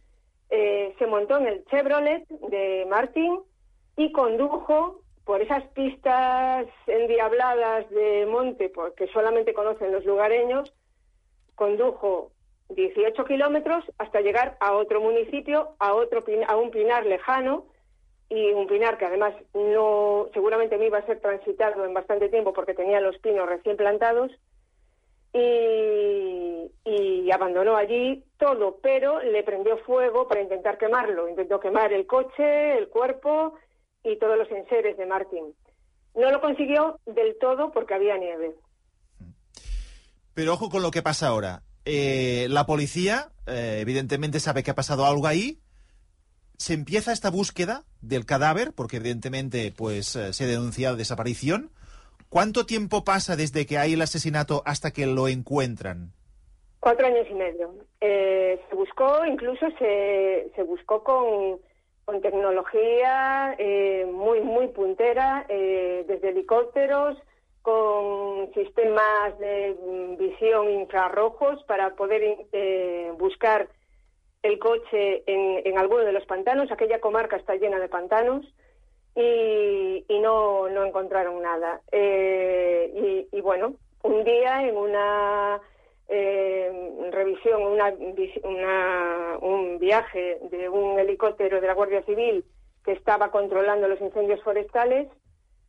se 0.50 1.06
montó 1.06 1.38
en 1.38 1.46
el 1.46 1.64
Chevrolet 1.66 2.26
de 2.28 2.84
Martin 2.90 3.40
y 3.96 4.12
condujo 4.12 4.99
por 5.24 5.42
esas 5.42 5.64
pistas 5.68 6.66
endiabladas 6.86 7.88
de 7.90 8.26
monte 8.26 8.68
por- 8.68 8.94
que 8.94 9.06
solamente 9.08 9.54
conocen 9.54 9.92
los 9.92 10.04
lugareños 10.04 10.72
condujo 11.54 12.30
18 12.70 13.24
kilómetros 13.24 13.84
hasta 13.98 14.20
llegar 14.20 14.56
a 14.60 14.72
otro 14.74 15.00
municipio, 15.00 15.74
a 15.78 15.94
otro 15.94 16.22
a 16.46 16.56
un 16.56 16.70
pinar 16.70 17.04
lejano 17.04 17.66
y 18.28 18.52
un 18.52 18.66
pinar 18.66 18.96
que 18.96 19.06
además 19.06 19.34
no 19.54 20.28
seguramente 20.32 20.78
no 20.78 20.84
iba 20.84 20.98
a 20.98 21.06
ser 21.06 21.20
transitado 21.20 21.84
en 21.84 21.92
bastante 21.92 22.28
tiempo 22.28 22.52
porque 22.52 22.74
tenía 22.74 23.00
los 23.00 23.18
pinos 23.18 23.48
recién 23.48 23.76
plantados 23.76 24.30
y 25.32 27.30
abandonó 27.32 27.76
allí 27.76 28.24
todo, 28.38 28.78
pero 28.82 29.20
le 29.20 29.42
prendió 29.42 29.78
fuego 29.78 30.26
para 30.28 30.40
intentar 30.40 30.78
quemarlo. 30.78 31.28
Intentó 31.28 31.60
quemar 31.60 31.92
el 31.92 32.06
coche, 32.06 32.76
el 32.78 32.88
cuerpo 32.88 33.54
y 34.04 34.18
todos 34.18 34.38
los 34.38 34.50
enseres 34.50 34.96
de 34.96 35.06
Martín. 35.06 35.54
No 36.14 36.30
lo 36.30 36.40
consiguió 36.40 36.98
del 37.06 37.36
todo 37.38 37.70
porque 37.70 37.94
había 37.94 38.16
nieve. 38.16 38.54
Pero 40.34 40.54
ojo 40.54 40.68
con 40.70 40.82
lo 40.82 40.90
que 40.90 41.02
pasa 41.02 41.28
ahora. 41.28 41.62
Eh, 41.84 42.46
la 42.50 42.66
policía, 42.66 43.30
eh, 43.46 43.78
evidentemente, 43.80 44.40
sabe 44.40 44.62
que 44.62 44.70
ha 44.70 44.74
pasado 44.74 45.06
algo 45.06 45.26
ahí. 45.26 45.58
Se 46.56 46.74
empieza 46.74 47.12
esta 47.12 47.30
búsqueda 47.30 47.84
del 48.00 48.26
cadáver, 48.26 48.72
porque 48.74 48.96
evidentemente 48.96 49.72
pues, 49.76 50.14
eh, 50.16 50.32
se 50.32 50.46
denuncia 50.46 50.94
desaparición. 50.94 51.70
¿Cuánto 52.28 52.66
tiempo 52.66 53.02
pasa 53.02 53.34
desde 53.34 53.66
que 53.66 53.78
hay 53.78 53.94
el 53.94 54.02
asesinato 54.02 54.62
hasta 54.66 54.92
que 54.92 55.06
lo 55.06 55.26
encuentran? 55.26 56.12
Cuatro 56.78 57.06
años 57.06 57.26
y 57.28 57.34
medio. 57.34 57.74
Se 58.00 58.74
buscó, 58.74 59.24
incluso 59.26 59.66
se, 59.78 60.50
se 60.54 60.62
buscó 60.62 61.02
con, 61.02 61.58
con 62.10 62.20
tecnología 62.22 63.54
eh, 63.56 64.04
muy, 64.12 64.40
muy 64.40 64.66
puntera, 64.66 65.46
eh, 65.48 66.04
desde 66.08 66.30
helicópteros, 66.30 67.16
con 67.62 68.52
sistemas 68.52 69.38
de 69.38 69.76
mm, 69.80 70.16
visión 70.16 70.70
infrarrojos 70.70 71.62
para 71.64 71.94
poder 71.94 72.46
eh, 72.52 73.12
buscar 73.16 73.68
el 74.42 74.58
coche 74.58 75.22
en, 75.26 75.64
en 75.64 75.78
alguno 75.78 76.02
de 76.02 76.10
los 76.10 76.24
pantanos. 76.26 76.72
Aquella 76.72 76.98
comarca 76.98 77.36
está 77.36 77.54
llena 77.54 77.78
de 77.78 77.88
pantanos 77.88 78.44
y, 79.14 80.04
no, 80.20 80.68
no 80.68 80.84
encontraron 80.84 81.40
nada. 81.40 81.80
Eh, 81.92 83.28
y, 83.32 83.36
y 83.36 83.40
bueno, 83.40 83.74
un 84.02 84.24
día 84.24 84.66
en 84.66 84.76
una 84.76 85.60
eh, 86.10 87.08
revisión, 87.12 87.62
una, 87.62 89.38
un 89.40 89.78
viaje 89.78 90.38
de 90.50 90.68
un 90.68 90.98
helicóptero 90.98 91.60
de 91.60 91.66
la 91.68 91.74
Guardia 91.74 92.02
Civil 92.02 92.44
que 92.84 92.92
estaba 92.92 93.30
controlando 93.30 93.86
los 93.86 94.00
incendios 94.00 94.42
forestales, 94.42 95.08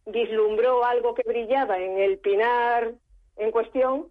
vislumbró 0.05 0.83
algo 0.83 1.13
que 1.13 1.23
brillaba 1.27 1.77
en 1.77 1.99
el 1.99 2.17
pinar 2.17 2.93
en 3.37 3.51
cuestión 3.51 4.07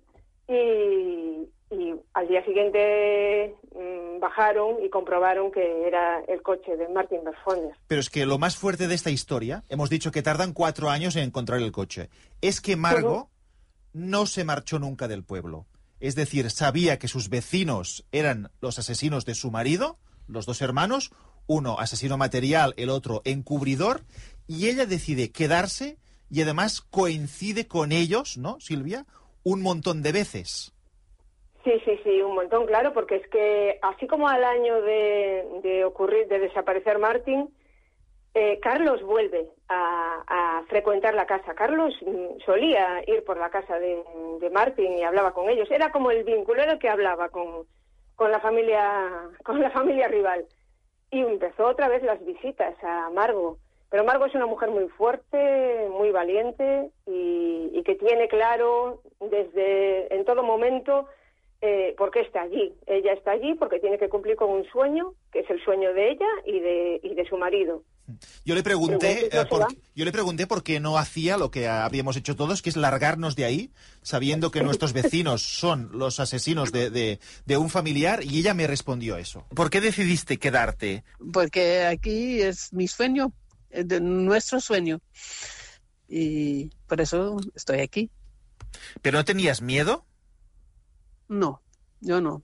y, 0.46 1.48
y 1.70 1.94
al 2.14 2.28
día 2.28 2.44
siguiente 2.44 3.56
mm, 3.74 4.20
bajaron 4.20 4.84
y 4.84 4.88
comprobaron 4.88 5.50
que 5.50 5.86
era 5.86 6.20
el 6.28 6.42
coche 6.42 6.76
de 6.76 6.88
Martin 6.88 7.24
Berfonder. 7.24 7.74
Pero 7.88 8.00
es 8.00 8.10
que 8.10 8.26
lo 8.26 8.38
más 8.38 8.56
fuerte 8.56 8.86
de 8.86 8.94
esta 8.94 9.10
historia, 9.10 9.64
hemos 9.68 9.90
dicho 9.90 10.12
que 10.12 10.22
tardan 10.22 10.52
cuatro 10.52 10.90
años 10.90 11.16
en 11.16 11.24
encontrar 11.24 11.60
el 11.60 11.72
coche, 11.72 12.08
es 12.40 12.60
que 12.60 12.76
Margo 12.76 13.30
no 13.92 14.26
se 14.26 14.44
marchó 14.44 14.78
nunca 14.78 15.08
del 15.08 15.24
pueblo. 15.24 15.66
Es 16.00 16.14
decir, 16.14 16.50
sabía 16.50 16.98
que 16.98 17.08
sus 17.08 17.28
vecinos 17.28 18.06
eran 18.10 18.50
los 18.60 18.78
asesinos 18.78 19.24
de 19.26 19.34
su 19.34 19.50
marido, 19.50 19.98
los 20.26 20.46
dos 20.46 20.62
hermanos, 20.62 21.12
uno 21.46 21.78
asesino 21.78 22.16
material, 22.16 22.74
el 22.76 22.90
otro 22.90 23.22
encubridor, 23.24 24.02
y 24.46 24.68
ella 24.68 24.86
decide 24.86 25.30
quedarse 25.30 25.98
y 26.30 26.42
además 26.42 26.80
coincide 26.80 27.66
con 27.66 27.92
ellos, 27.92 28.38
¿no, 28.38 28.60
Silvia? 28.60 29.04
Un 29.42 29.62
montón 29.62 30.02
de 30.02 30.12
veces. 30.12 30.72
Sí, 31.64 31.72
sí, 31.84 31.98
sí, 32.02 32.22
un 32.22 32.34
montón, 32.34 32.66
claro, 32.66 32.94
porque 32.94 33.16
es 33.16 33.28
que 33.28 33.78
así 33.82 34.06
como 34.06 34.28
al 34.28 34.42
año 34.42 34.80
de, 34.80 35.44
de 35.62 35.84
ocurrir, 35.84 36.26
de 36.28 36.38
desaparecer 36.38 36.98
Martín, 36.98 37.50
eh, 38.34 38.60
Carlos 38.60 39.02
vuelve 39.02 39.48
a, 39.68 40.62
frecuentar 40.68 41.14
la 41.14 41.26
casa. 41.26 41.54
Carlos 41.54 41.92
mm, 42.00 42.40
solía 42.44 43.02
ir 43.06 43.24
por 43.24 43.36
la 43.38 43.50
casa 43.50 43.78
de, 43.78 44.04
Martín 44.52 44.96
y 44.98 45.02
hablaba 45.02 45.32
con 45.32 45.48
ellos. 45.48 45.68
Era 45.70 45.90
como 45.90 46.10
el 46.10 46.28
el 46.28 46.78
que 46.78 46.88
hablaba 46.88 47.28
con, 47.30 47.66
con 48.14 48.30
la 48.30 48.40
familia, 48.40 49.10
con 49.44 49.60
la 49.60 49.70
familia 49.70 50.06
rival. 50.06 50.44
Y 51.10 51.20
empezó 51.20 51.66
otra 51.66 51.88
vez 51.88 52.02
las 52.04 52.24
visitas 52.24 52.74
a 52.84 53.10
Margo. 53.10 53.58
Pero 53.90 54.04
Margo 54.04 54.26
es 54.26 54.34
una 54.36 54.46
mujer 54.46 54.70
muy 54.70 54.88
fuerte, 54.90 55.88
muy 55.90 56.12
valiente 56.12 56.90
y, 57.06 57.70
y 57.72 57.82
que 57.82 57.96
tiene 57.96 58.28
claro 58.28 59.00
desde 59.18 60.14
en 60.14 60.24
todo 60.24 60.44
momento 60.44 61.08
eh, 61.62 61.94
por 61.98 62.10
qué 62.10 62.20
está 62.20 62.42
allí. 62.42 62.72
Ella 62.86 63.12
está 63.12 63.32
allí 63.32 63.54
porque 63.54 63.80
tiene 63.80 63.98
que 63.98 64.08
cumplir 64.08 64.36
con 64.36 64.50
un 64.50 64.64
sueño, 64.66 65.12
que 65.30 65.40
es 65.40 65.50
el 65.50 65.62
sueño 65.62 65.92
de 65.92 66.12
ella 66.12 66.28
y 66.46 66.58
de, 66.58 67.00
y 67.02 67.14
de 67.14 67.24
su 67.26 67.36
marido. 67.36 67.82
Yo 68.44 68.54
le 68.54 68.62
pregunté, 68.62 69.26
eh, 69.26 69.30
¿no 69.34 69.48
por, 69.48 69.66
yo 69.94 70.04
le 70.04 70.12
pregunté 70.12 70.46
por 70.46 70.62
qué 70.62 70.80
no 70.80 70.98
hacía 70.98 71.36
lo 71.36 71.50
que 71.50 71.68
habríamos 71.68 72.16
hecho 72.16 72.36
todos, 72.36 72.62
que 72.62 72.70
es 72.70 72.76
largarnos 72.76 73.36
de 73.36 73.44
ahí, 73.44 73.70
sabiendo 74.02 74.50
que 74.50 74.62
nuestros 74.62 74.92
vecinos 74.92 75.42
son 75.58 75.90
los 75.92 76.20
asesinos 76.20 76.72
de, 76.72 76.90
de- 76.90 77.20
de 77.46 77.56
un 77.56 77.70
familiar, 77.70 78.24
y 78.24 78.38
ella 78.38 78.54
me 78.54 78.66
respondió 78.66 79.16
eso. 79.16 79.46
¿Por 79.54 79.70
qué 79.70 79.80
decidiste 79.80 80.38
quedarte? 80.38 81.04
Porque 81.32 81.84
aquí 81.84 82.40
es 82.42 82.72
mi 82.72 82.88
sueño, 82.88 83.32
es 83.70 83.86
de 83.88 84.00
nuestro 84.00 84.60
sueño. 84.60 85.00
Y 86.08 86.70
por 86.88 87.00
eso 87.00 87.36
estoy 87.54 87.80
aquí. 87.80 88.10
¿Pero 89.02 89.18
no 89.18 89.24
tenías 89.24 89.62
miedo? 89.62 90.04
No, 91.28 91.62
yo 92.00 92.20
no. 92.20 92.42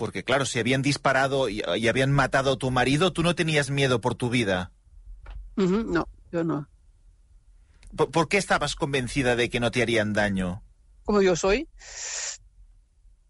Porque, 0.00 0.24
claro, 0.24 0.46
si 0.46 0.58
habían 0.58 0.80
disparado 0.80 1.50
y, 1.50 1.60
y 1.76 1.88
habían 1.88 2.10
matado 2.10 2.52
a 2.52 2.56
tu 2.56 2.70
marido, 2.70 3.12
tú 3.12 3.22
no 3.22 3.34
tenías 3.34 3.68
miedo 3.68 4.00
por 4.00 4.14
tu 4.14 4.30
vida. 4.30 4.72
Ujú, 5.58 5.84
No, 5.84 6.08
yo 6.32 6.42
no. 6.42 6.66
¿Por, 7.94 8.10
por 8.10 8.28
qué 8.28 8.38
estabas 8.38 8.76
convencida 8.76 9.36
de 9.36 9.50
que 9.50 9.60
no 9.60 9.70
te 9.70 9.82
harían 9.82 10.14
daño? 10.14 10.62
Como 11.04 11.20
yo 11.20 11.36
soy, 11.36 11.68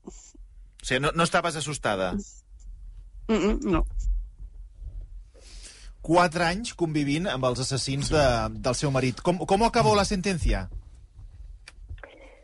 O 0.06 0.84
sea, 0.84 1.00
no, 1.00 1.10
no 1.12 1.24
estabas 1.24 1.56
asustada. 1.56 2.14
mm, 3.26 3.34
mm, 3.34 3.58
no. 3.64 3.84
Quatre 6.00 6.44
anys 6.46 6.72
convivint 6.78 7.26
amb 7.28 7.44
els 7.50 7.60
assassins 7.66 8.08
de, 8.14 8.22
del 8.62 8.74
seu 8.78 8.90
marit. 8.94 9.18
Com, 9.26 9.42
com 9.44 9.64
acabó 9.66 9.96
la 9.98 10.06
sentència? 10.08 10.68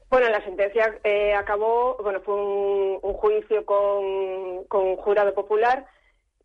Bueno, 0.09 0.29
la 0.29 0.43
sentencia 0.45 0.99
eh, 1.03 1.35
acabó, 1.35 1.97
bueno, 2.03 2.21
fue 2.21 2.35
un, 2.35 2.99
un 3.03 3.13
juicio 3.15 3.65
con, 3.67 4.65
con 4.69 4.97
jurado 4.97 5.35
popular 5.35 5.87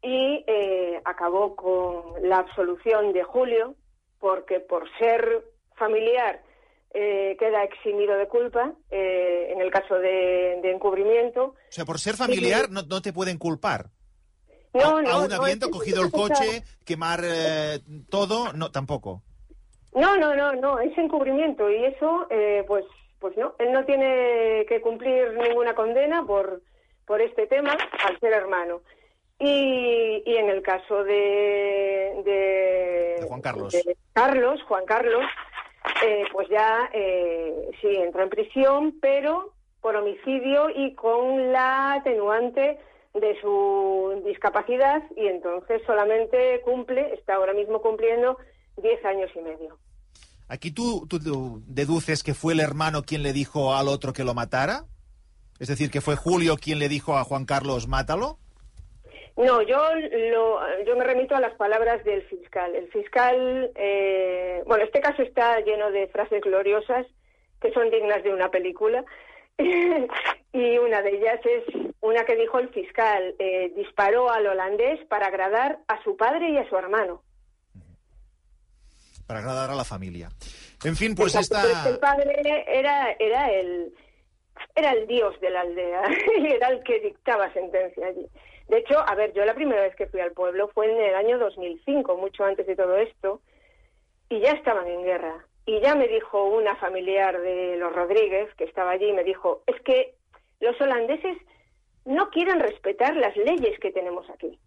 y 0.02 0.43
eh, 0.47 1.00
acabó 1.06 1.56
con 1.56 2.28
la 2.28 2.39
absolución 2.39 3.13
de 3.13 3.24
Julio, 3.24 3.76
porque 4.19 4.60
por 4.60 4.89
ser 4.97 5.45
familiar 5.76 6.41
eh, 6.93 7.36
queda 7.39 7.63
eximido 7.63 8.15
de 8.17 8.28
culpa 8.28 8.74
eh, 8.89 9.50
en 9.54 9.62
el 9.62 9.69
caso 9.71 9.95
de, 9.95 10.60
de 10.62 10.71
encubrimiento. 10.71 11.43
O 11.45 11.56
sea, 11.69 11.86
por 11.86 12.00
ser 12.00 12.15
familiar 12.15 12.69
no, 12.71 12.82
no 12.82 13.02
te 13.02 13.13
pueden 13.13 13.38
culpar. 13.38 13.89
No, 14.74 14.97
A- 14.97 15.02
no, 15.04 15.10
aún 15.12 15.30
no, 15.30 15.36
habiendo 15.36 15.67
es- 15.67 15.71
cogido 15.71 16.02
el 16.04 16.12
coche, 16.12 16.63
quemar 16.86 17.21
eh, 17.24 17.80
todo, 18.10 18.54
no, 18.54 18.71
tampoco. 18.71 19.21
No, 19.93 20.17
no, 20.17 20.36
no, 20.36 20.54
no, 20.56 20.80
es 20.80 20.97
encubrimiento 20.97 21.69
y 21.69 21.84
eso, 21.86 22.26
eh, 22.30 22.63
pues, 22.67 22.86
pues 23.22 23.38
no, 23.38 23.54
él 23.60 23.72
no 23.72 23.86
tiene 23.86 24.66
que 24.68 24.82
cumplir 24.82 25.34
ninguna 25.34 25.76
condena 25.76 26.26
por, 26.26 26.62
por 27.06 27.22
este 27.22 27.46
tema 27.46 27.78
al 28.04 28.20
ser 28.20 28.34
hermano. 28.34 28.82
Y, 29.40 30.24
y 30.26 30.38
en 30.38 30.50
el 30.50 30.62
caso 30.62 31.04
de, 31.04 32.22
de, 32.26 33.18
De 33.22 33.26
Juan 33.28 33.42
Carlos. 33.42 33.72
de 33.72 33.96
Carlos, 34.14 34.62
Juan 34.64 34.86
Carlos, 34.86 35.24
eh, 36.04 36.26
pues 36.32 36.50
ya 36.50 36.90
eh, 36.94 37.70
sí 37.80 37.88
entró 37.96 38.24
en 38.24 38.30
prisión, 38.30 39.00
pero 39.00 39.54
por 39.82 39.96
homicidio 39.96 40.70
y 40.70 40.94
con 40.96 41.52
la 41.52 41.94
atenuante 41.94 42.80
de 43.14 43.40
su 43.42 44.22
discapacidad 44.26 45.04
y 45.16 45.28
entonces 45.28 45.82
solamente 45.86 46.62
cumple, 46.62 47.14
está 47.14 47.36
ahora 47.36 47.54
mismo 47.54 47.82
cumpliendo 47.82 48.38
10 48.78 49.06
años 49.06 49.32
y 49.36 49.42
medio. 49.42 49.78
Aquí 50.52 50.70
tú, 50.70 51.08
tú 51.08 51.62
deduces 51.66 52.24
que 52.24 52.34
fue 52.34 52.52
el 52.52 52.60
hermano 52.60 53.04
quien 53.04 53.24
le 53.24 53.32
dijo 53.32 53.74
al 53.74 53.88
otro 53.88 54.12
que 54.12 54.26
lo 54.26 54.34
matara. 54.34 54.84
Es 55.62 55.70
decir, 55.70 55.90
que 55.90 56.02
fue 56.02 56.18
Julio 56.18 56.58
quien 56.58 56.78
le 56.78 56.90
dijo 56.90 57.16
a 57.16 57.24
Juan 57.24 57.46
Carlos, 57.46 57.88
mátalo. 57.88 58.38
No, 59.38 59.62
yo, 59.62 59.80
lo, 59.96 60.84
yo 60.86 60.98
me 60.98 61.06
remito 61.06 61.38
a 61.38 61.40
las 61.40 61.54
palabras 61.54 62.04
del 62.04 62.24
fiscal. 62.24 62.76
El 62.76 62.90
fiscal, 62.90 63.72
eh, 63.76 64.62
bueno, 64.68 64.84
este 64.84 65.00
caso 65.00 65.22
está 65.22 65.58
lleno 65.62 65.90
de 65.90 66.10
frases 66.10 66.42
gloriosas 66.42 67.08
que 67.62 67.72
son 67.72 67.90
dignas 67.90 68.22
de 68.22 68.34
una 68.34 68.52
película. 68.52 69.06
y 69.58 70.78
una 70.80 71.02
de 71.02 71.16
ellas 71.16 71.40
es 71.46 71.64
una 72.02 72.26
que 72.26 72.36
dijo 72.36 72.60
el 72.60 72.68
fiscal, 72.74 73.36
eh, 73.40 73.72
disparó 73.78 74.30
al 74.30 74.48
holandés 74.48 75.00
para 75.06 75.28
agradar 75.28 75.80
a 75.88 76.04
su 76.04 76.18
padre 76.18 76.50
y 76.50 76.58
a 76.58 76.68
su 76.68 76.76
hermano. 76.76 77.24
Para 79.32 79.39
agradar 79.39 79.70
a 79.70 79.76
la 79.76 79.86
familia. 79.86 80.28
En 80.84 80.94
fin, 80.98 81.15
pues 81.15 81.36
Exacto, 81.36 81.56
pero 81.62 81.74
es 81.74 81.84
que 81.84 81.88
El 81.88 81.96
esta... 81.96 82.06
padre 82.06 82.65
era, 82.67 83.12
era 83.17 83.50
el 83.50 83.94
era 84.76 84.91
el 84.91 85.08
dios 85.08 85.39
de 85.39 85.50
la 85.50 85.62
aldea 85.62 86.02
y 86.38 86.48
era 86.48 86.67
el 86.67 86.84
que 86.84 87.00
dictaba 87.00 87.52
sentencia 87.54 88.08
allí. 88.08 88.28
De 88.67 88.80
hecho, 88.80 89.00
a 89.00 89.15
ver, 89.15 89.32
yo 89.32 89.46
la 89.46 89.54
primera 89.54 89.84
vez 89.84 89.96
que 89.96 90.08
fui 90.08 90.20
al 90.20 90.34
pueblo 90.34 90.67
fue 90.74 90.91
en 90.91 91.00
el 91.00 91.15
año 91.15 91.39
2005, 91.39 92.17
mucho 92.17 92.44
antes 92.44 92.67
de 92.67 92.76
todo 92.76 92.98
esto, 92.98 93.39
y 94.28 94.41
ya 94.41 94.52
estaban 94.52 94.86
en 94.86 95.06
guerra. 95.06 95.46
Y 95.65 95.80
ya 95.80 95.96
me 95.96 96.10
dijo 96.10 96.44
una 96.44 96.76
familiar 96.76 97.39
de 97.39 97.78
los 97.78 97.94
Rodríguez, 97.96 98.54
que 98.56 98.65
estaba 98.65 98.91
allí, 98.91 99.13
me 99.13 99.24
dijo, 99.24 99.63
es 99.65 99.80
que 99.84 100.13
los 100.60 100.80
holandeses 100.82 101.38
no 102.04 102.30
quieren 102.32 102.60
respetar 102.60 103.15
las 103.15 103.38
leyes 103.38 103.80
que 103.80 103.94
tenemos 103.94 104.30
aquí. 104.30 104.60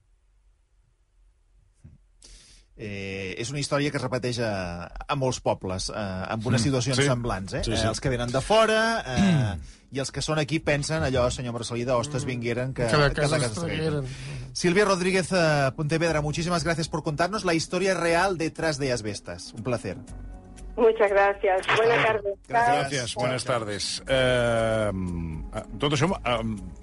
Eh, 2.76 3.36
és 3.38 3.50
una 3.54 3.60
història 3.62 3.92
que 3.92 3.98
es 4.00 4.02
repeteix 4.02 4.40
a, 4.42 4.88
a 5.06 5.14
molts 5.14 5.38
pobles, 5.40 5.90
eh, 5.94 5.94
amb 6.34 6.46
unes 6.46 6.60
Mm, 6.60 6.64
situacions 6.64 6.98
sí. 6.98 7.04
semblants. 7.06 7.52
Eh? 7.54 7.62
Sí, 7.62 7.76
sí. 7.76 7.84
Eh, 7.84 7.88
els 7.88 8.00
que 8.02 8.10
venen 8.10 8.32
de 8.32 8.40
fora 8.42 8.80
eh, 9.06 9.54
i 9.94 10.00
els 10.02 10.10
que 10.10 10.20
són 10.20 10.40
aquí 10.42 10.58
pensen 10.58 11.04
allò, 11.06 11.28
senyor 11.30 11.54
Marcelí, 11.54 11.84
d'hostes 11.86 12.24
vingueren 12.26 12.74
que, 12.74 12.88
Que 12.90 12.96
de 12.96 13.10
que 13.14 13.20
casa 13.22 13.38
de 13.38 13.44
es 13.46 13.48
casa 13.52 13.60
tragueren. 13.66 14.08
Silvia 14.52 14.84
Rodríguez 14.86 15.30
eh, 15.30 15.70
Pontevedra, 15.76 16.20
muchísimas 16.20 16.64
gracias 16.64 16.88
por 16.88 17.04
contarnos 17.04 17.44
la 17.44 17.54
historia 17.54 17.94
real 17.94 18.38
detrás 18.38 18.78
de 18.78 18.90
Asbestas. 18.92 19.52
Un 19.54 19.62
placer. 19.62 19.96
Muchas 20.76 21.08
gracias. 21.08 21.64
Buenas 21.76 22.04
tardes. 22.04 22.34
Gràcies. 22.48 22.90
Gràcies, 22.90 23.14
buenas 23.14 23.44
tardes. 23.44 24.02
Eh, 24.08 24.90
tot 25.78 25.94
això 25.94 26.08
eh, 26.18 26.40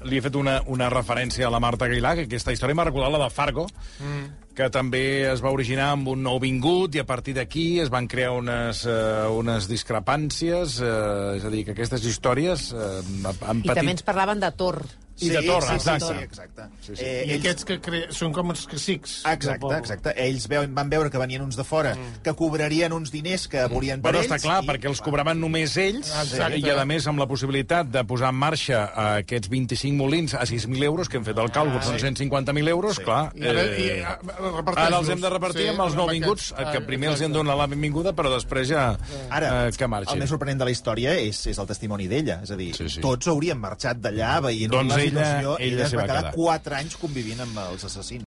li 0.08 0.16
he 0.20 0.24
fet 0.24 0.38
una, 0.40 0.62
una 0.72 0.88
referència 0.90 1.48
a 1.48 1.52
la 1.52 1.60
Marta 1.60 1.90
Aguilar, 1.90 2.16
que 2.16 2.24
aquesta 2.30 2.54
història 2.56 2.78
m'ha 2.80 2.86
recordat 2.88 3.12
la 3.12 3.26
de 3.26 3.30
Fargo, 3.36 3.66
mm. 4.00 4.41
Que 4.56 4.68
també 4.74 5.04
es 5.32 5.42
va 5.44 5.52
originar 5.54 5.92
amb 5.96 6.10
un 6.12 6.24
nou 6.26 6.40
vingut 6.44 6.96
i 6.96 7.02
a 7.02 7.06
partir 7.08 7.36
d'aquí 7.38 7.80
es 7.84 7.92
van 7.94 8.08
crear 8.12 8.34
unes, 8.36 8.84
eh, 8.86 9.28
unes 9.32 9.70
discrepàncies, 9.72 10.80
eh, 10.84 11.38
és 11.38 11.46
a 11.48 11.52
dir, 11.54 11.64
que 11.66 11.76
aquestes 11.76 12.06
històries 12.06 12.72
eh, 12.74 12.90
han 13.24 13.64
I 13.64 13.72
patit... 13.72 13.78
també 13.80 13.96
ens 13.96 14.06
parlaven 14.08 14.44
de 14.44 14.52
Tor. 14.60 14.82
I 15.22 15.30
de 15.30 15.42
Torre, 15.44 15.68
sí, 15.68 15.74
exacte. 15.76 16.06
Sí, 16.06 16.14
sí, 16.18 16.24
exacte. 16.24 16.62
Sí, 16.82 16.96
sí. 16.96 17.04
Eh, 17.06 17.24
I 17.28 17.30
ells- 17.32 17.40
aquests 17.40 17.66
que 17.66 17.80
cre... 17.82 18.02
són 18.12 18.34
com 18.34 18.50
els 18.52 18.66
cacics. 18.68 19.22
Exacte, 19.32 19.74
exacte. 19.78 20.14
Ells 20.18 20.48
veuen, 20.48 20.74
van 20.76 20.90
veure 20.90 21.10
que 21.12 21.18
venien 21.22 21.42
uns 21.42 21.56
de 21.56 21.64
fora 21.64 21.96
que 22.24 22.34
cobrarien 22.34 22.94
uns 22.94 23.12
diners 23.12 23.48
que 23.48 23.66
volien 23.68 24.02
per 24.02 24.12
Bueno, 24.12 24.20
ells. 24.24 24.32
està 24.32 24.40
clar, 24.42 24.64
i- 24.64 24.68
perquè 24.68 24.88
els 24.90 25.02
cobraven 25.02 25.40
només 25.40 25.76
ells, 25.78 26.10
Exacte. 26.24 26.58
i 26.60 26.70
a 26.70 26.86
més 26.86 27.06
amb 27.08 27.20
la 27.20 27.28
possibilitat 27.28 27.88
de 27.88 28.04
posar 28.06 28.30
en 28.30 28.36
marxa 28.36 28.84
eh, 28.96 29.22
aquests 29.22 29.50
25 29.50 29.96
molins 29.98 30.34
a 30.34 30.46
6.000 30.46 30.84
euros, 30.84 31.08
que 31.10 31.18
hem 31.18 31.26
fet 31.26 31.38
el 31.38 31.52
càlcul, 31.52 31.82
són 31.84 32.00
150.000 32.00 32.68
euros, 32.70 32.96
Sí. 32.96 33.04
clar. 33.04 33.32
I 33.36 33.48
ara, 33.48 33.64
i, 33.78 33.88
eh, 33.90 34.04
a- 34.04 34.14
a- 34.14 34.18
reparteix-los. 34.18 34.78
Ara 34.88 34.98
els 35.00 35.10
hem 35.10 35.22
de 35.22 35.30
repartir 35.30 35.62
Sí, 35.64 35.68
amb 35.70 35.82
els 35.82 35.96
nouvinguts, 35.96 36.52
aquests. 36.54 36.72
que 36.72 36.78
Ah, 36.78 36.86
primer 36.88 37.10
els 37.10 37.22
hem 37.22 37.32
exacte. 37.32 37.38
donat 37.38 37.58
la 37.58 37.68
benvinguda, 37.68 38.14
però 38.14 38.34
després 38.34 38.68
ja 38.70 38.98
Ara, 39.30 39.68
eh, 39.68 39.72
que 39.72 39.88
marxin. 39.88 40.14
el 40.16 40.20
més 40.20 40.30
sorprenent 40.30 40.60
de 40.60 40.66
la 40.66 40.72
història 40.72 41.14
és, 41.16 41.46
és 41.48 41.58
el 41.58 41.68
testimoni 41.68 42.08
d'ella. 42.08 42.40
És 42.44 42.52
a 42.52 42.56
dir, 42.56 42.74
Sí, 42.76 42.90
sí. 42.90 43.02
tots 43.02 43.28
haurien 43.28 43.58
marxat 43.60 43.98
d'allà 43.98 44.40
veient 44.42 44.72
Doncs 44.72 44.94
ella- 45.12 45.40
ella 45.42 45.56
ella 45.60 45.86
es 45.86 45.94
va 45.96 46.04
quedar. 46.08 46.34
4 46.34 46.76
anys 46.76 46.96
convivint 46.98 47.40
amb 47.42 47.58
els 47.58 47.84
assassins. 47.84 48.20